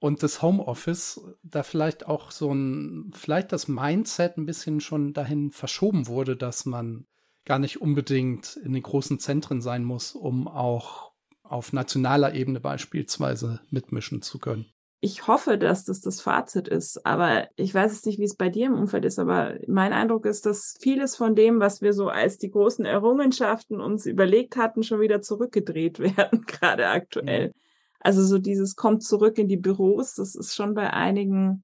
[0.00, 5.52] und des Homeoffice da vielleicht auch so ein, vielleicht das Mindset ein bisschen schon dahin
[5.52, 7.06] verschoben wurde, dass man
[7.44, 13.60] gar nicht unbedingt in den großen Zentren sein muss, um auch auf nationaler Ebene beispielsweise
[13.70, 14.66] mitmischen zu können.
[15.02, 18.50] ich hoffe, dass das das Fazit ist, aber ich weiß jetzt nicht, wie es bei
[18.50, 22.08] dir im Umfeld ist, aber mein Eindruck ist, dass vieles von dem, was wir so
[22.08, 27.52] als die großen Errungenschaften uns überlegt hatten, schon wieder zurückgedreht werden, gerade aktuell.
[28.00, 31.62] Also so dieses kommt zurück in die Büros, das ist schon bei einigen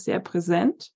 [0.00, 0.92] sehr präsent.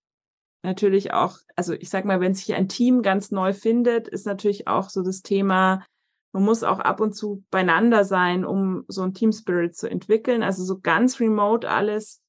[0.62, 4.68] Natürlich auch, also ich sag mal, wenn sich ein Team ganz neu findet, ist natürlich
[4.68, 5.84] auch so das Thema,
[6.32, 10.42] man muss auch ab und zu beieinander sein, um so ein Team Spirit zu entwickeln.
[10.42, 12.20] Also so ganz remote alles.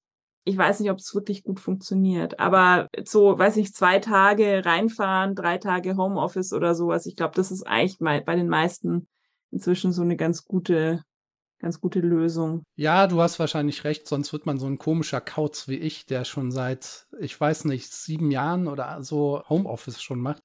[0.44, 5.36] Ich weiß nicht, ob es wirklich gut funktioniert, aber so, weiß nicht, zwei Tage reinfahren,
[5.36, 7.06] drei Tage Homeoffice oder sowas.
[7.06, 9.08] Ich glaube, das ist eigentlich bei den meisten
[9.52, 11.04] inzwischen so eine ganz gute,
[11.62, 12.64] ganz gute Lösung.
[12.76, 16.26] Ja, du hast wahrscheinlich recht, sonst wird man so ein komischer Kauz wie ich, der
[16.26, 20.42] schon seit, ich weiß nicht, sieben Jahren oder so Homeoffice schon macht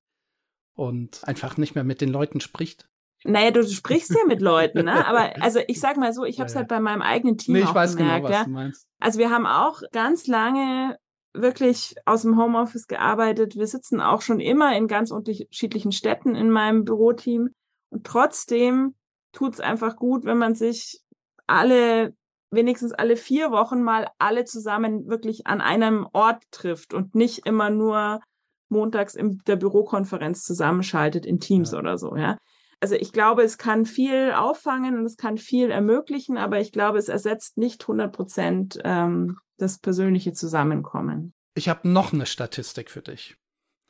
[0.74, 2.88] und einfach nicht mehr mit den Leuten spricht.
[3.24, 5.07] Naja, du sprichst ja mit Leuten, ne?
[5.07, 7.55] Aber also ich sag mal so, ich habe es Ja, halt bei meinem eigenen Team
[7.55, 8.44] Nee, ich auch weiß gemerkt, genau, was ja.
[8.44, 8.87] du meinst.
[9.00, 10.98] Also wir haben auch ganz lange
[11.33, 13.57] wirklich aus dem Homeoffice gearbeitet.
[13.57, 17.50] Wir sitzen auch schon immer in ganz unterschiedlichen Städten in meinem Büroteam.
[17.90, 18.94] Und trotzdem
[19.33, 21.00] tut's einfach gut, wenn man sich
[21.46, 22.14] alle,
[22.50, 27.70] wenigstens alle vier Wochen mal alle zusammen wirklich an einem Ort trifft und nicht immer
[27.70, 28.20] nur
[28.68, 31.78] montags in der Bürokonferenz zusammenschaltet in Teams Ja.
[31.78, 32.37] oder so, ja.
[32.80, 36.98] Also ich glaube, es kann viel auffangen und es kann viel ermöglichen, aber ich glaube,
[36.98, 41.32] es ersetzt nicht 100 Prozent ähm, das persönliche Zusammenkommen.
[41.54, 43.37] Ich habe noch eine Statistik für dich.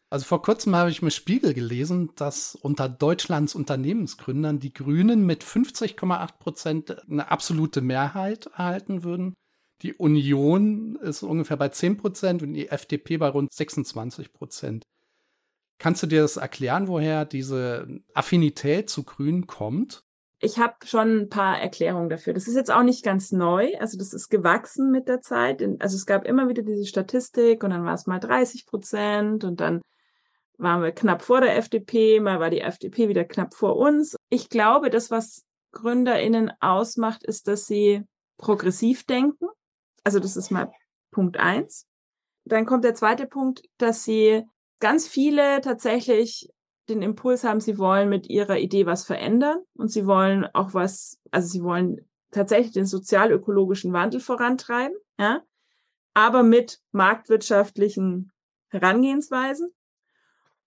[0.09, 5.43] Also vor kurzem habe ich im Spiegel gelesen, dass unter Deutschlands Unternehmensgründern die Grünen mit
[5.43, 9.35] 50,8 Prozent eine absolute Mehrheit erhalten würden.
[9.83, 14.85] Die Union ist ungefähr bei 10 Prozent und die FDP bei rund 26 Prozent.
[15.79, 20.01] Kannst du dir das erklären, woher diese Affinität zu Grün kommt?
[20.39, 22.33] Ich habe schon ein paar Erklärungen dafür.
[22.33, 23.73] Das ist jetzt auch nicht ganz neu.
[23.81, 25.63] Also das ist gewachsen mit der Zeit.
[25.81, 29.61] Also es gab immer wieder diese Statistik und dann war es mal 30 Prozent und
[29.61, 29.81] dann
[30.59, 34.17] waren wir knapp vor der FDP, mal war die FDP wieder knapp vor uns.
[34.31, 38.05] Ich glaube, das, was GründerInnen ausmacht, ist, dass sie
[38.39, 39.47] progressiv denken.
[40.05, 40.71] Also das ist mal
[41.11, 41.87] Punkt eins.
[42.45, 44.45] Dann kommt der zweite Punkt, dass sie
[44.81, 46.49] ganz viele tatsächlich
[46.89, 51.19] den Impuls haben, sie wollen mit ihrer Idee was verändern und sie wollen auch was,
[51.31, 55.43] also sie wollen tatsächlich den sozial-ökologischen Wandel vorantreiben, ja,
[56.15, 58.31] aber mit marktwirtschaftlichen
[58.69, 59.73] Herangehensweisen.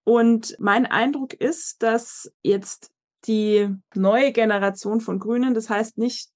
[0.03, 2.91] Und mein Eindruck ist, dass jetzt
[3.25, 6.29] die neue Generation von Grünen, das heißt nicht,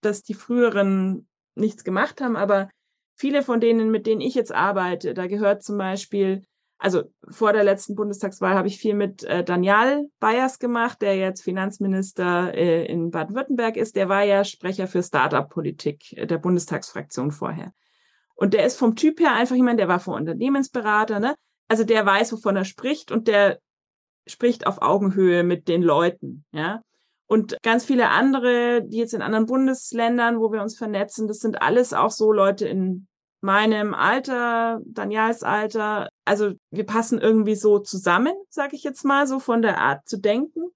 [0.00, 2.70] dass die früheren nichts gemacht haben, aber
[3.16, 6.42] viele von denen, mit denen ich jetzt arbeite, da gehört zum Beispiel
[6.80, 11.42] also vor der letzten Bundestagswahl habe ich viel mit äh, Daniel Bayers gemacht, der jetzt
[11.42, 13.96] Finanzminister äh, in Baden-Württemberg ist.
[13.96, 17.72] Der war ja Sprecher für Startup-Politik äh, der Bundestagsfraktion vorher.
[18.34, 21.34] Und der ist vom Typ her einfach jemand, der war vor Unternehmensberater, ne?
[21.70, 23.60] Also der weiß, wovon er spricht und der
[24.26, 26.82] spricht auf Augenhöhe mit den Leuten, ja.
[27.28, 31.62] Und ganz viele andere, die jetzt in anderen Bundesländern, wo wir uns vernetzen, das sind
[31.62, 33.06] alles auch so Leute in
[33.40, 36.08] meinem Alter, Daniels Alter.
[36.24, 40.18] Also wir passen irgendwie so zusammen, sage ich jetzt mal, so von der Art zu
[40.18, 40.72] denken.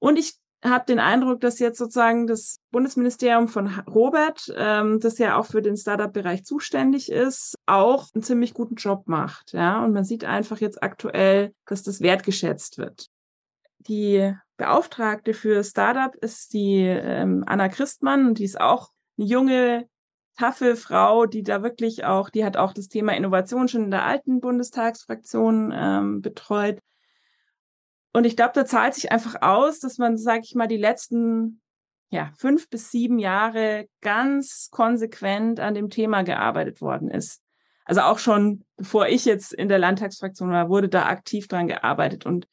[0.00, 5.36] Und ich habe den Eindruck, dass jetzt sozusagen das Bundesministerium von Robert, ähm, das ja
[5.36, 9.52] auch für den Startup-Bereich zuständig ist, auch einen ziemlich guten Job macht.
[9.52, 13.06] Ja, und man sieht einfach jetzt aktuell, dass das wertgeschätzt wird.
[13.78, 19.88] Die Beauftragte für Startup ist die ähm, Anna Christmann und die ist auch eine junge
[20.36, 24.04] taffe Frau, die da wirklich auch, die hat auch das Thema Innovation schon in der
[24.04, 26.78] alten Bundestagsfraktion ähm, betreut.
[28.12, 31.60] Und ich glaube, da zahlt sich einfach aus, dass man, sage ich mal, die letzten
[32.10, 37.40] ja, fünf bis sieben Jahre ganz konsequent an dem Thema gearbeitet worden ist.
[37.84, 42.26] Also auch schon bevor ich jetzt in der Landtagsfraktion war, wurde da aktiv dran gearbeitet
[42.26, 42.48] und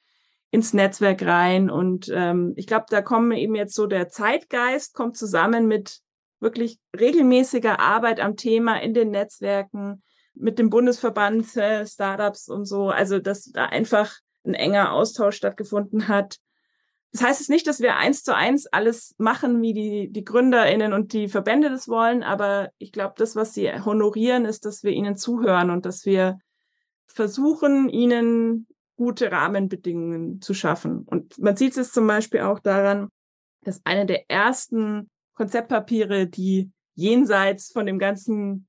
[0.51, 1.69] ins Netzwerk rein.
[1.69, 5.99] Und ähm, ich glaube, da kommen eben jetzt so der Zeitgeist kommt zusammen mit
[6.39, 12.89] wirklich regelmäßiger Arbeit am Thema in den Netzwerken mit dem Bundesverband äh, Startups und so.
[12.89, 14.15] Also, dass da einfach
[14.47, 16.37] ein enger Austausch stattgefunden hat.
[17.11, 20.93] Das heißt es nicht, dass wir eins zu eins alles machen, wie die, die GründerInnen
[20.93, 24.91] und die Verbände das wollen, aber ich glaube, das, was sie honorieren, ist, dass wir
[24.91, 26.37] ihnen zuhören und dass wir
[27.07, 31.03] versuchen, ihnen gute Rahmenbedingungen zu schaffen.
[31.03, 33.09] Und man sieht es zum Beispiel auch daran,
[33.61, 38.66] dass eine der ersten Konzeptpapiere, die jenseits von dem ganzen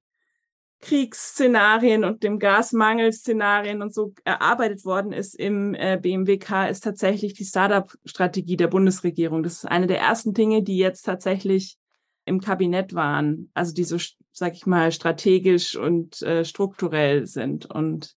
[0.81, 7.45] Kriegsszenarien und dem Gasmangelszenarien und so erarbeitet worden ist im äh, BMWK, ist tatsächlich die
[7.45, 9.43] Startup-Strategie der Bundesregierung.
[9.43, 11.77] Das ist eine der ersten Dinge, die jetzt tatsächlich
[12.25, 13.97] im Kabinett waren, also die so,
[14.33, 17.67] sag ich mal, strategisch und äh, strukturell sind.
[17.67, 18.15] Und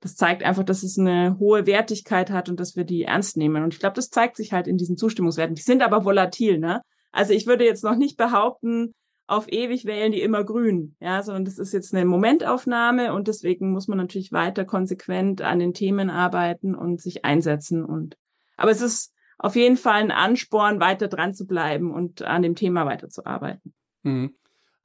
[0.00, 3.62] das zeigt einfach, dass es eine hohe Wertigkeit hat und dass wir die ernst nehmen.
[3.62, 5.54] Und ich glaube, das zeigt sich halt in diesen Zustimmungswerten.
[5.54, 6.82] Die sind aber volatil, ne?
[7.12, 8.94] Also ich würde jetzt noch nicht behaupten,
[9.26, 13.72] auf ewig wählen die immer grün, ja, sondern das ist jetzt eine Momentaufnahme und deswegen
[13.72, 18.16] muss man natürlich weiter konsequent an den Themen arbeiten und sich einsetzen und,
[18.56, 22.54] aber es ist auf jeden Fall ein Ansporn, weiter dran zu bleiben und an dem
[22.54, 23.74] Thema weiterzuarbeiten.
[24.02, 24.36] Mhm.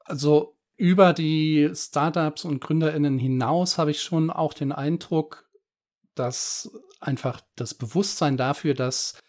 [0.03, 5.49] Also über die Startups und GründerInnen hinaus habe ich schon auch den Eindruck,
[6.15, 9.19] dass einfach das Bewusstsein dafür, dass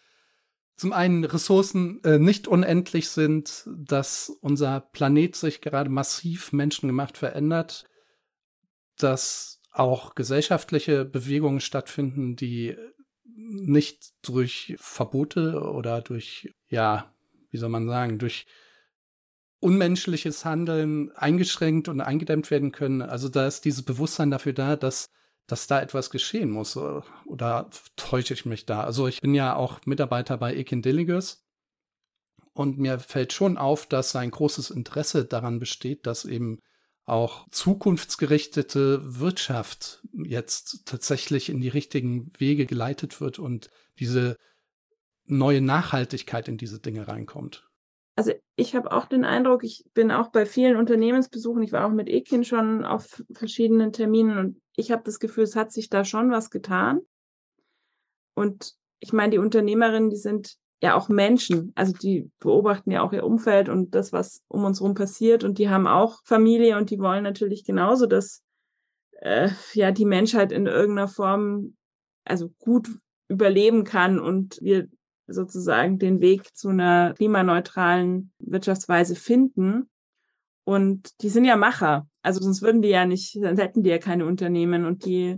[0.79, 7.83] zum einen Ressourcen äh, nicht unendlich sind, dass unser Planet sich gerade massiv menschengemacht verändert,
[8.97, 12.77] dass auch gesellschaftliche Bewegungen stattfinden, die
[13.25, 17.13] nicht durch Verbote oder durch, ja,
[17.51, 18.45] wie soll man sagen, durch
[19.59, 23.01] unmenschliches Handeln eingeschränkt und eingedämmt werden können.
[23.01, 25.09] Also da ist dieses Bewusstsein dafür da, dass
[25.51, 26.75] dass da etwas geschehen muss.
[26.75, 28.83] Äh, oder täusche ich mich da?
[28.83, 31.43] Also ich bin ja auch Mitarbeiter bei Ekin Delegus
[32.53, 36.59] und mir fällt schon auf, dass ein großes Interesse daran besteht, dass eben
[37.05, 44.37] auch zukunftsgerichtete Wirtschaft jetzt tatsächlich in die richtigen Wege geleitet wird und diese
[45.25, 47.67] neue Nachhaltigkeit in diese Dinge reinkommt.
[48.15, 51.93] Also ich habe auch den Eindruck, ich bin auch bei vielen Unternehmensbesuchen, ich war auch
[51.93, 56.05] mit Ekin schon auf verschiedenen Terminen und ich habe das Gefühl, es hat sich da
[56.05, 57.01] schon was getan.
[58.33, 63.11] Und ich meine, die Unternehmerinnen, die sind ja auch Menschen, also die beobachten ja auch
[63.11, 66.89] ihr Umfeld und das, was um uns herum passiert und die haben auch Familie und
[66.89, 68.43] die wollen natürlich genauso, dass
[69.19, 71.75] äh, ja die Menschheit in irgendeiner Form
[72.23, 72.89] also gut
[73.27, 74.87] überleben kann und wir
[75.27, 79.89] sozusagen den Weg zu einer klimaneutralen Wirtschaftsweise finden.
[80.63, 82.08] Und die sind ja Macher.
[82.21, 85.37] Also sonst würden die ja nicht, dann hätten die ja keine Unternehmen und die,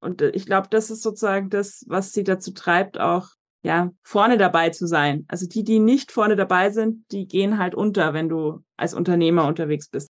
[0.00, 3.28] und ich glaube, das ist sozusagen das, was sie dazu treibt, auch
[3.62, 5.24] ja, vorne dabei zu sein.
[5.28, 9.46] Also die, die nicht vorne dabei sind, die gehen halt unter, wenn du als Unternehmer
[9.46, 10.10] unterwegs bist.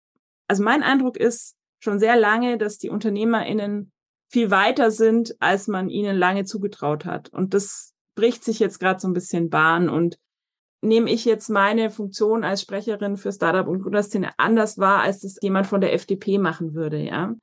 [0.48, 3.90] Also mein Eindruck ist schon sehr lange, dass die UnternehmerInnen
[4.30, 7.30] viel weiter sind, als man ihnen lange zugetraut hat.
[7.30, 10.18] Und das bricht sich jetzt gerade so ein bisschen Bahn und
[10.80, 15.36] nehme ich jetzt meine Funktion als Sprecherin für Startup und Gründerszene anders wahr, als das
[15.42, 17.34] jemand von der FDP machen würde, ja.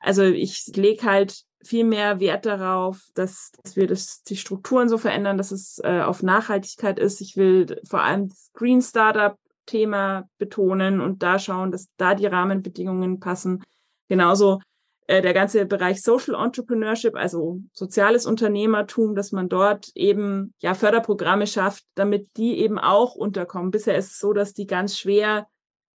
[0.00, 4.96] Also ich lege halt viel mehr Wert darauf, dass, dass wir das, die Strukturen so
[4.96, 7.20] verändern, dass es äh, auf Nachhaltigkeit ist.
[7.20, 12.26] Ich will vor allem das Green Startup Thema betonen und da schauen, dass da die
[12.26, 13.62] Rahmenbedingungen passen.
[14.08, 14.60] Genauso
[15.10, 21.48] äh, der ganze Bereich Social Entrepreneurship, also soziales Unternehmertum, dass man dort eben ja Förderprogramme
[21.48, 23.72] schafft, damit die eben auch unterkommen.
[23.72, 25.48] Bisher ist es so, dass die ganz schwer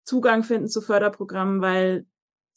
[0.06, 2.06] Zugang finden zu Förderprogrammen, weil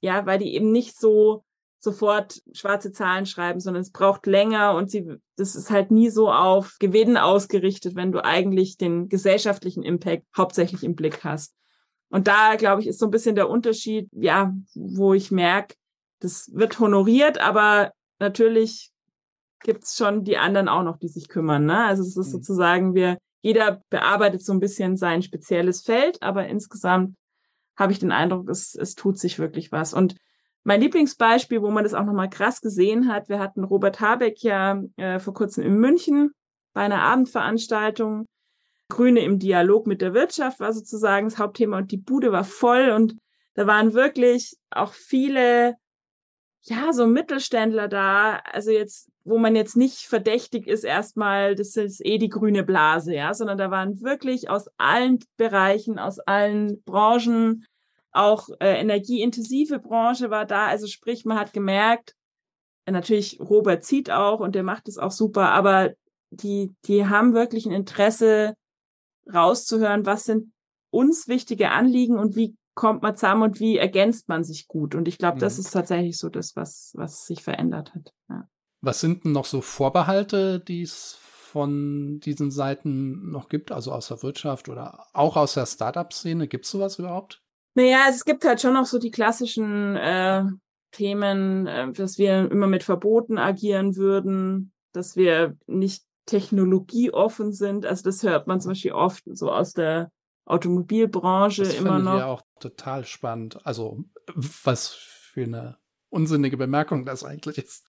[0.01, 1.45] ja, weil die eben nicht so
[1.81, 6.31] sofort schwarze Zahlen schreiben, sondern es braucht länger und sie, das ist halt nie so
[6.31, 11.53] auf Gewinn ausgerichtet, wenn du eigentlich den gesellschaftlichen Impact hauptsächlich im Blick hast.
[12.11, 15.75] Und da, glaube ich, ist so ein bisschen der Unterschied, ja, wo ich merke,
[16.25, 18.91] das wird honoriert, aber natürlich
[19.61, 21.67] gibt's schon die anderen auch noch, die sich kümmern.
[21.67, 21.85] Ne?
[21.85, 22.33] Also es ist mhm.
[22.33, 27.17] sozusagen, wir, jeder bearbeitet so ein bisschen sein spezielles Feld, aber insgesamt
[27.77, 29.95] habe ich den Eindruck, es, es tut sich wirklich was.
[29.95, 30.17] Und
[30.63, 34.83] mein Lieblingsbeispiel, wo man das auch nochmal krass gesehen hat, wir hatten Robert Habeck ja
[34.97, 36.31] äh, vor kurzem in München
[36.73, 38.27] bei einer Abendveranstaltung.
[38.89, 42.91] Grüne im Dialog mit der Wirtschaft war sozusagen das Hauptthema und die Bude war voll
[42.91, 43.17] und
[43.55, 45.75] da waren wirklich auch viele,
[46.67, 52.05] ja, so Mittelständler da, also jetzt, wo man jetzt nicht verdächtig ist erstmal, das ist
[52.05, 57.67] eh die grüne Blase, ja, sondern da waren wirklich aus allen Bereichen, aus allen Branchen,
[58.13, 60.67] auch äh, energieintensive Branche war da.
[60.67, 62.15] Also sprich, man hat gemerkt,
[62.87, 65.93] natürlich Robert zieht auch und der macht es auch super, aber
[66.31, 68.55] die, die haben wirklich ein Interesse
[69.33, 70.53] rauszuhören, was sind
[70.91, 74.95] uns wichtige Anliegen und wie kommt man zusammen und wie ergänzt man sich gut.
[74.95, 75.41] Und ich glaube, mhm.
[75.41, 78.13] das ist tatsächlich so das, was, was sich verändert hat.
[78.29, 78.49] Ja.
[78.81, 84.09] Was sind denn noch so Vorbehalte, die es von diesen Seiten noch gibt, also aus
[84.09, 86.49] der Wirtschaft oder auch aus der Startup-Szene?
[86.49, 87.43] Gibt es sowas überhaupt?
[87.75, 90.45] Naja, es gibt halt schon noch so die klassischen äh,
[90.91, 97.87] Themen, äh, dass wir immer mit Verboten agieren würden, dass wir nicht technologieoffen sind.
[97.87, 100.11] Also das hört man zum Beispiel oft so aus der
[100.47, 102.13] Automobilbranche das immer noch.
[102.13, 103.65] Das ja auch total spannend.
[103.65, 104.05] Also
[104.35, 105.79] was für eine
[106.11, 107.87] unsinnige Bemerkung das eigentlich ist.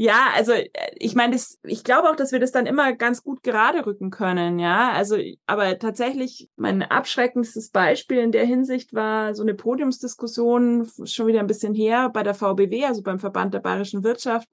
[0.00, 3.42] Ja, also äh, ich meine, ich glaube auch, dass wir das dann immer ganz gut
[3.42, 4.92] gerade rücken können, ja.
[4.92, 5.16] Also,
[5.46, 11.48] aber tatsächlich, mein abschreckendstes Beispiel in der Hinsicht war so eine Podiumsdiskussion, schon wieder ein
[11.48, 14.48] bisschen her, bei der VBW, also beim Verband der Bayerischen Wirtschaft,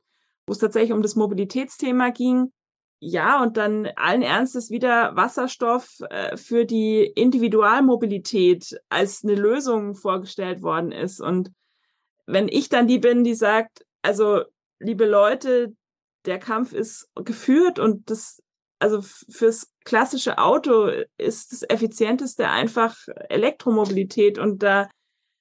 [0.47, 2.51] wo es tatsächlich um das Mobilitätsthema ging.
[3.07, 10.63] Ja, und dann allen Ernstes wieder Wasserstoff äh, für die Individualmobilität als eine Lösung vorgestellt
[10.63, 11.21] worden ist.
[11.21, 11.51] Und
[12.25, 14.41] wenn ich dann die bin, die sagt, also
[14.79, 15.75] liebe Leute,
[16.25, 18.41] der Kampf ist geführt und das,
[18.79, 20.89] also fürs klassische Auto
[21.19, 22.97] ist das effizienteste einfach
[23.29, 24.89] Elektromobilität und da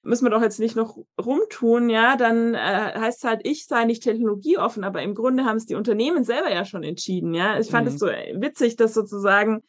[0.05, 3.85] müssen wir doch jetzt nicht noch rumtun, ja, dann äh, heißt es halt, ich sei
[3.85, 7.59] nicht technologieoffen, aber im Grunde haben es die Unternehmen selber ja schon entschieden, ja.
[7.59, 7.99] Ich fand es mhm.
[7.99, 9.63] so witzig, dass sozusagen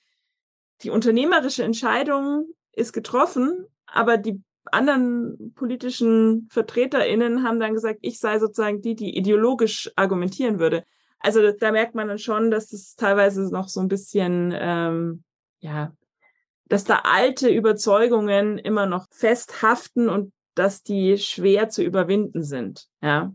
[0.82, 8.40] die unternehmerische Entscheidung ist getroffen, aber die anderen politischen VertreterInnen haben dann gesagt, ich sei
[8.40, 10.84] sozusagen die, die ideologisch argumentieren würde.
[11.20, 15.24] Also da merkt man dann schon, dass es teilweise noch so ein bisschen, ähm,
[15.60, 15.92] ja,
[16.68, 23.34] dass da alte Überzeugungen immer noch festhaften und dass die schwer zu überwinden sind, ja.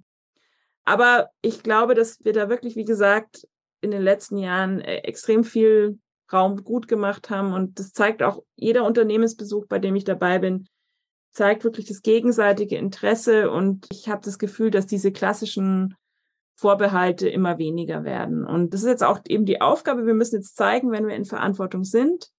[0.85, 3.47] Aber ich glaube, dass wir da wirklich, wie gesagt,
[3.81, 5.99] in den letzten Jahren äh, extrem viel
[6.33, 10.67] Raum gut gemacht haben und das zeigt auch jeder Unternehmensbesuch, bei dem ich dabei bin,
[11.33, 15.95] zeigt wirklich das gegenseitige Interesse und ich habe das Gefühl, dass diese klassischen
[16.57, 18.45] Vorbehalte immer weniger werden.
[18.45, 20.07] Und das ist jetzt auch eben die Aufgabe.
[20.07, 22.31] Wir müssen jetzt zeigen, wenn wir in Verantwortung sind,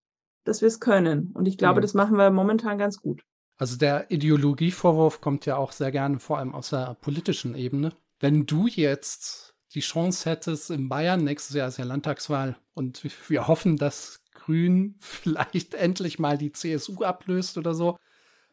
[0.43, 1.31] dass wir es können.
[1.33, 1.81] Und ich glaube, mhm.
[1.83, 3.23] das machen wir momentan ganz gut.
[3.57, 7.91] Also der Ideologievorwurf kommt ja auch sehr gerne vor allem aus der politischen Ebene.
[8.19, 13.47] Wenn du jetzt die Chance hättest, in Bayern nächstes Jahr ist ja Landtagswahl und wir
[13.47, 17.97] hoffen, dass Grün vielleicht endlich mal die CSU ablöst oder so,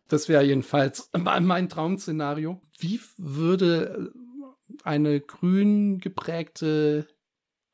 [0.08, 2.60] das wäre jedenfalls mein Traum-Szenario.
[2.78, 4.12] Wie würde
[4.84, 7.06] eine grün geprägte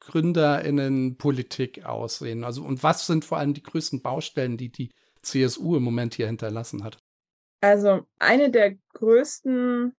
[0.06, 2.44] GründerInnen-Politik aussehen?
[2.44, 4.90] Also, und was sind vor allem die größten Baustellen, die die
[5.22, 6.98] CSU im Moment hier hinterlassen hat?
[7.60, 9.94] Also, eine der größten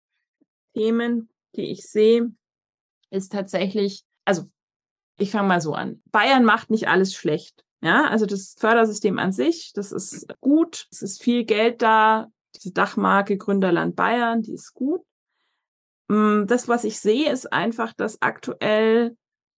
[0.74, 2.32] Themen, die ich sehe,
[3.10, 4.50] ist tatsächlich, also
[5.18, 6.02] ich fange mal so an.
[6.12, 7.64] Bayern macht nicht alles schlecht.
[7.82, 10.88] Ja, also das Fördersystem an sich, das ist gut.
[10.92, 12.32] Es ist viel Geld da.
[12.56, 15.02] Diese Dachmarke Gründerland Bayern, die ist gut.
[16.08, 19.16] Mm, das, was ich sehe, ist einfach, dass aktuell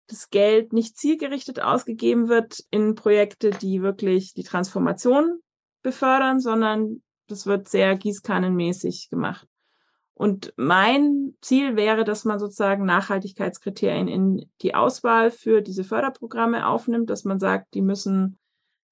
[0.07, 5.39] das Geld nicht zielgerichtet ausgegeben wird in Projekte, die wirklich die Transformation
[5.83, 9.47] befördern, sondern das wird sehr gießkannenmäßig gemacht.
[10.13, 17.11] Und mein Ziel wäre, dass man sozusagen Nachhaltigkeitskriterien in die Auswahl für diese Förderprogramme aufnimmt,
[17.11, 18.39] dass man sagt, die müssen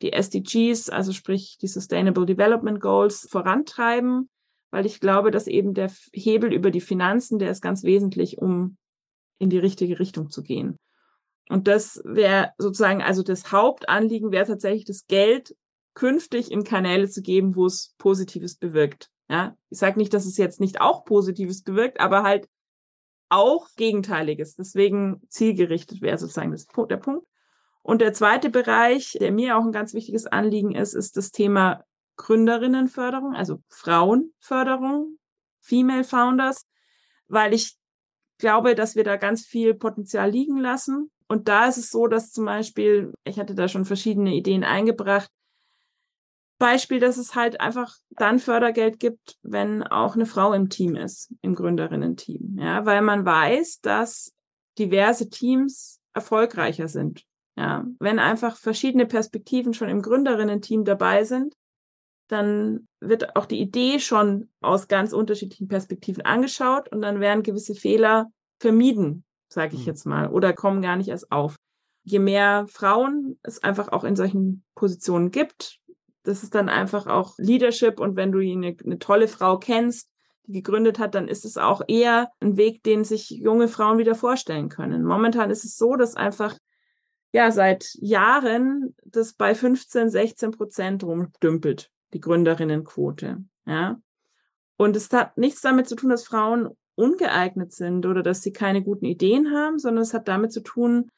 [0.03, 4.30] die SDGs, also sprich die Sustainable Development Goals, vorantreiben,
[4.70, 8.78] weil ich glaube, dass eben der Hebel über die Finanzen, der ist ganz wesentlich, um
[9.39, 10.78] in die richtige Richtung zu gehen.
[11.50, 15.56] Und das wäre sozusagen, also das Hauptanliegen wäre tatsächlich das Geld
[15.93, 19.10] künftig in Kanäle zu geben, wo es Positives bewirkt.
[19.30, 22.48] Ja, ich sage nicht, dass es jetzt nicht auch Positives bewirkt, aber halt
[23.30, 24.56] auch Gegenteiliges.
[24.56, 27.26] Deswegen zielgerichtet wäre sozusagen das, der Punkt.
[27.82, 31.84] Und der zweite Bereich, der mir auch ein ganz wichtiges Anliegen ist, ist das Thema
[32.18, 35.18] Gründerinnenförderung, also Frauenförderung,
[35.60, 36.66] Female Founders,
[37.28, 37.78] weil ich
[38.38, 41.12] glaube, dass wir da ganz viel Potenzial liegen lassen.
[41.28, 45.30] Und da ist es so, dass zum Beispiel, ich hatte da schon verschiedene Ideen eingebracht,
[46.58, 51.34] Beispiel, dass es halt einfach dann Fördergeld gibt, wenn auch eine Frau im Team ist,
[51.42, 52.58] im Gründerinnen-Team.
[52.60, 54.34] Ja, weil man weiß, dass
[54.78, 57.24] diverse Teams erfolgreicher sind.
[57.58, 61.56] Ja, wenn einfach verschiedene Perspektiven schon im Gründerinnen-Team dabei sind,
[62.28, 67.76] dann wird auch die Idee schon aus ganz unterschiedlichen Perspektiven angeschaut und dann werden gewisse
[67.76, 69.25] Fehler vermieden,
[69.56, 69.88] sage ich hm.
[69.88, 71.56] jetzt mal, oder kommen gar nicht erst auf.
[72.03, 75.80] Je mehr Frauen es einfach auch in solchen Positionen gibt,
[76.22, 80.10] das ist dann einfach auch Leadership und wenn du eine, eine tolle Frau kennst,
[80.43, 84.14] die gegründet hat, dann ist es auch eher ein Weg, den sich junge Frauen wieder
[84.14, 85.03] vorstellen können.
[85.03, 86.56] Momentan ist es so, dass einfach
[87.32, 93.43] ja seit Jahren das bei 15, 16 Prozent rumdümpelt, die Gründerinnenquote.
[93.66, 93.99] Ja.
[94.78, 98.82] Und es hat nichts damit zu tun, dass Frauen ungeeignet sind oder dass sie keine
[98.82, 101.10] guten Ideen haben, sondern es hat damit zu tun,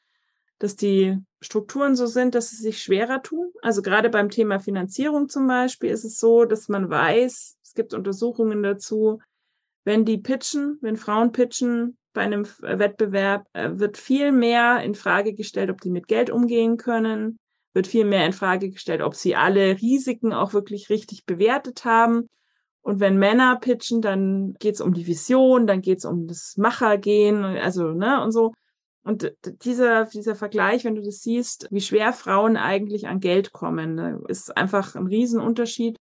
[0.58, 3.52] dass die Strukturen so sind, dass sie sich schwerer tun.
[3.62, 7.94] Also gerade beim Thema Finanzierung zum Beispiel ist es so, dass man weiß, es gibt
[7.94, 9.20] Untersuchungen dazu,
[9.84, 15.34] wenn die pitchen, wenn Frauen pitchen bei einem Wettbewerb, äh, wird viel mehr in Frage
[15.34, 17.38] gestellt, ob die mit Geld umgehen können,
[17.72, 22.26] wird viel mehr in Frage gestellt, ob sie alle Risiken auch wirklich richtig bewertet haben.
[22.88, 26.54] Und wenn Männer pitchen, dann geht es um die Vision, dann geht es um das
[26.56, 28.54] Machergehen, also, ne, und so.
[29.02, 29.30] Und
[29.62, 34.18] dieser, dieser Vergleich, wenn du das siehst, wie schwer Frauen eigentlich an Geld kommen, ne,
[34.28, 35.98] ist einfach ein Riesenunterschied.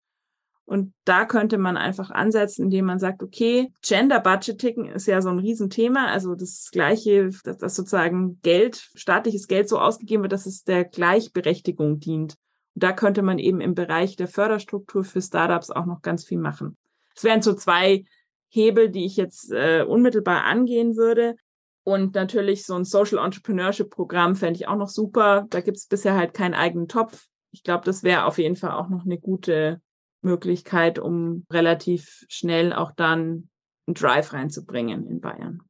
[0.66, 5.30] Und da könnte man einfach ansetzen, indem man sagt, okay, Gender Budgeting ist ja so
[5.30, 6.06] ein Riesenthema.
[6.06, 10.86] Also das Gleiche, dass, dass sozusagen Geld, staatliches Geld so ausgegeben wird, dass es der
[10.86, 12.36] Gleichberechtigung dient.
[12.76, 16.78] Da könnte man eben im Bereich der Förderstruktur für Startups auch noch ganz viel machen.
[17.16, 18.04] Es wären so zwei
[18.50, 21.36] Hebel, die ich jetzt äh, unmittelbar angehen würde.
[21.84, 25.46] Und natürlich so ein Social Entrepreneurship Programm fände ich auch noch super.
[25.50, 27.28] Da gibt es bisher halt keinen eigenen Topf.
[27.52, 29.82] Ich glaube, das wäre auf jeden Fall auch noch eine gute
[30.22, 33.50] Möglichkeit, um relativ schnell auch dann
[33.88, 35.62] einen Drive reinzubringen in Bayern.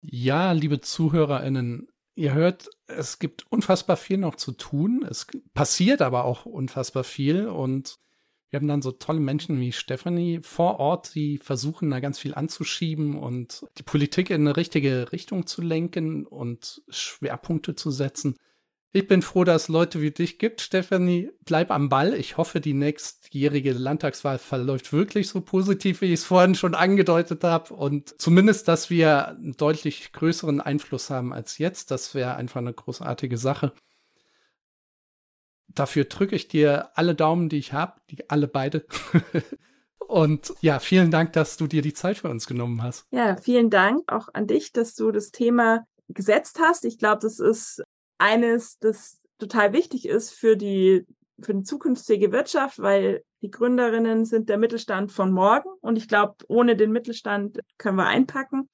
[0.00, 1.88] Ja, liebe ZuhörerInnen,
[2.20, 5.04] ihr hört, es gibt unfassbar viel noch zu tun.
[5.08, 7.98] Es passiert aber auch unfassbar viel und
[8.50, 12.34] wir haben dann so tolle Menschen wie Stephanie vor Ort, die versuchen da ganz viel
[12.34, 18.36] anzuschieben und die Politik in eine richtige Richtung zu lenken und Schwerpunkte zu setzen.
[18.92, 21.30] Ich bin froh, dass es Leute wie dich gibt, Stephanie.
[21.44, 22.12] Bleib am Ball.
[22.14, 27.44] Ich hoffe, die nächstjährige Landtagswahl verläuft wirklich so positiv, wie ich es vorhin schon angedeutet
[27.44, 27.72] habe.
[27.72, 31.92] Und zumindest, dass wir einen deutlich größeren Einfluss haben als jetzt.
[31.92, 33.72] Das wäre einfach eine großartige Sache
[35.74, 38.84] dafür drücke ich dir alle Daumen, die ich habe, die alle beide.
[40.06, 43.06] Und ja, vielen Dank, dass du dir die Zeit für uns genommen hast.
[43.12, 46.84] Ja, vielen Dank auch an dich, dass du das Thema gesetzt hast.
[46.84, 47.82] Ich glaube, das ist
[48.20, 51.06] eines, das total wichtig ist für die,
[51.40, 55.70] für die zukünftige Wirtschaft, weil die Gründerinnen sind der Mittelstand von morgen.
[55.80, 58.68] Und ich glaube, ohne den Mittelstand können wir einpacken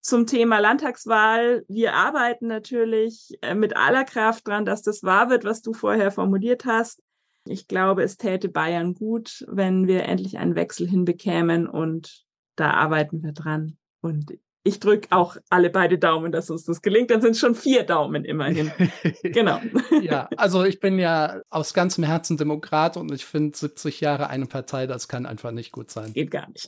[0.00, 1.64] zum Thema Landtagswahl.
[1.66, 6.12] Wir arbeiten natürlich äh, mit aller Kraft dran, dass das wahr wird, was du vorher
[6.12, 7.02] formuliert hast.
[7.44, 12.24] Ich glaube, es täte Bayern gut, wenn wir endlich einen Wechsel hinbekämen und
[12.54, 13.76] da arbeiten wir dran.
[14.00, 17.10] Und ich drücke auch alle beide Daumen, dass uns das gelingt.
[17.10, 18.72] Dann sind es schon vier Daumen immerhin.
[19.22, 19.60] genau.
[20.02, 24.46] ja, also ich bin ja aus ganzem Herzen Demokrat und ich finde 70 Jahre eine
[24.46, 26.12] Partei, das kann einfach nicht gut sein.
[26.12, 26.66] Geht gar nicht.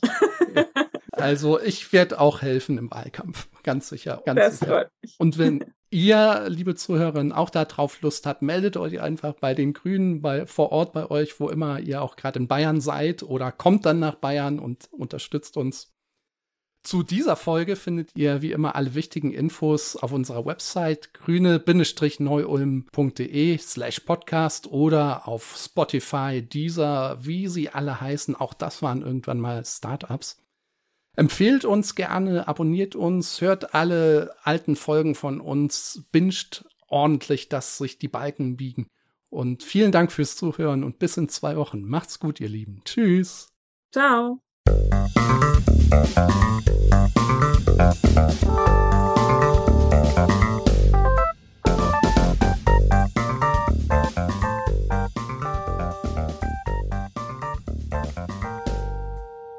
[1.11, 4.21] also ich werde auch helfen im Wahlkampf, ganz sicher.
[4.25, 4.71] Ganz das sicher.
[4.71, 5.15] freut mich.
[5.19, 10.21] Und wenn ihr, liebe Zuhörerinnen, auch darauf Lust habt, meldet euch einfach bei den Grünen,
[10.21, 13.85] bei, vor Ort bei euch, wo immer ihr auch gerade in Bayern seid oder kommt
[13.85, 15.91] dann nach Bayern und unterstützt uns.
[16.83, 23.99] Zu dieser Folge findet ihr wie immer alle wichtigen Infos auf unserer Website grüne-neuulm.de slash
[23.99, 28.33] podcast oder auf Spotify, Deezer, wie sie alle heißen.
[28.35, 30.37] Auch das waren irgendwann mal Startups.
[31.17, 37.97] Empfehlt uns gerne, abonniert uns, hört alle alten Folgen von uns, binscht ordentlich, dass sich
[37.97, 38.87] die Balken biegen.
[39.29, 41.83] Und vielen Dank fürs Zuhören und bis in zwei Wochen.
[41.83, 42.81] Macht's gut, ihr Lieben.
[42.85, 43.51] Tschüss.
[43.91, 44.41] Ciao.
[47.79, 48.98] Thank you.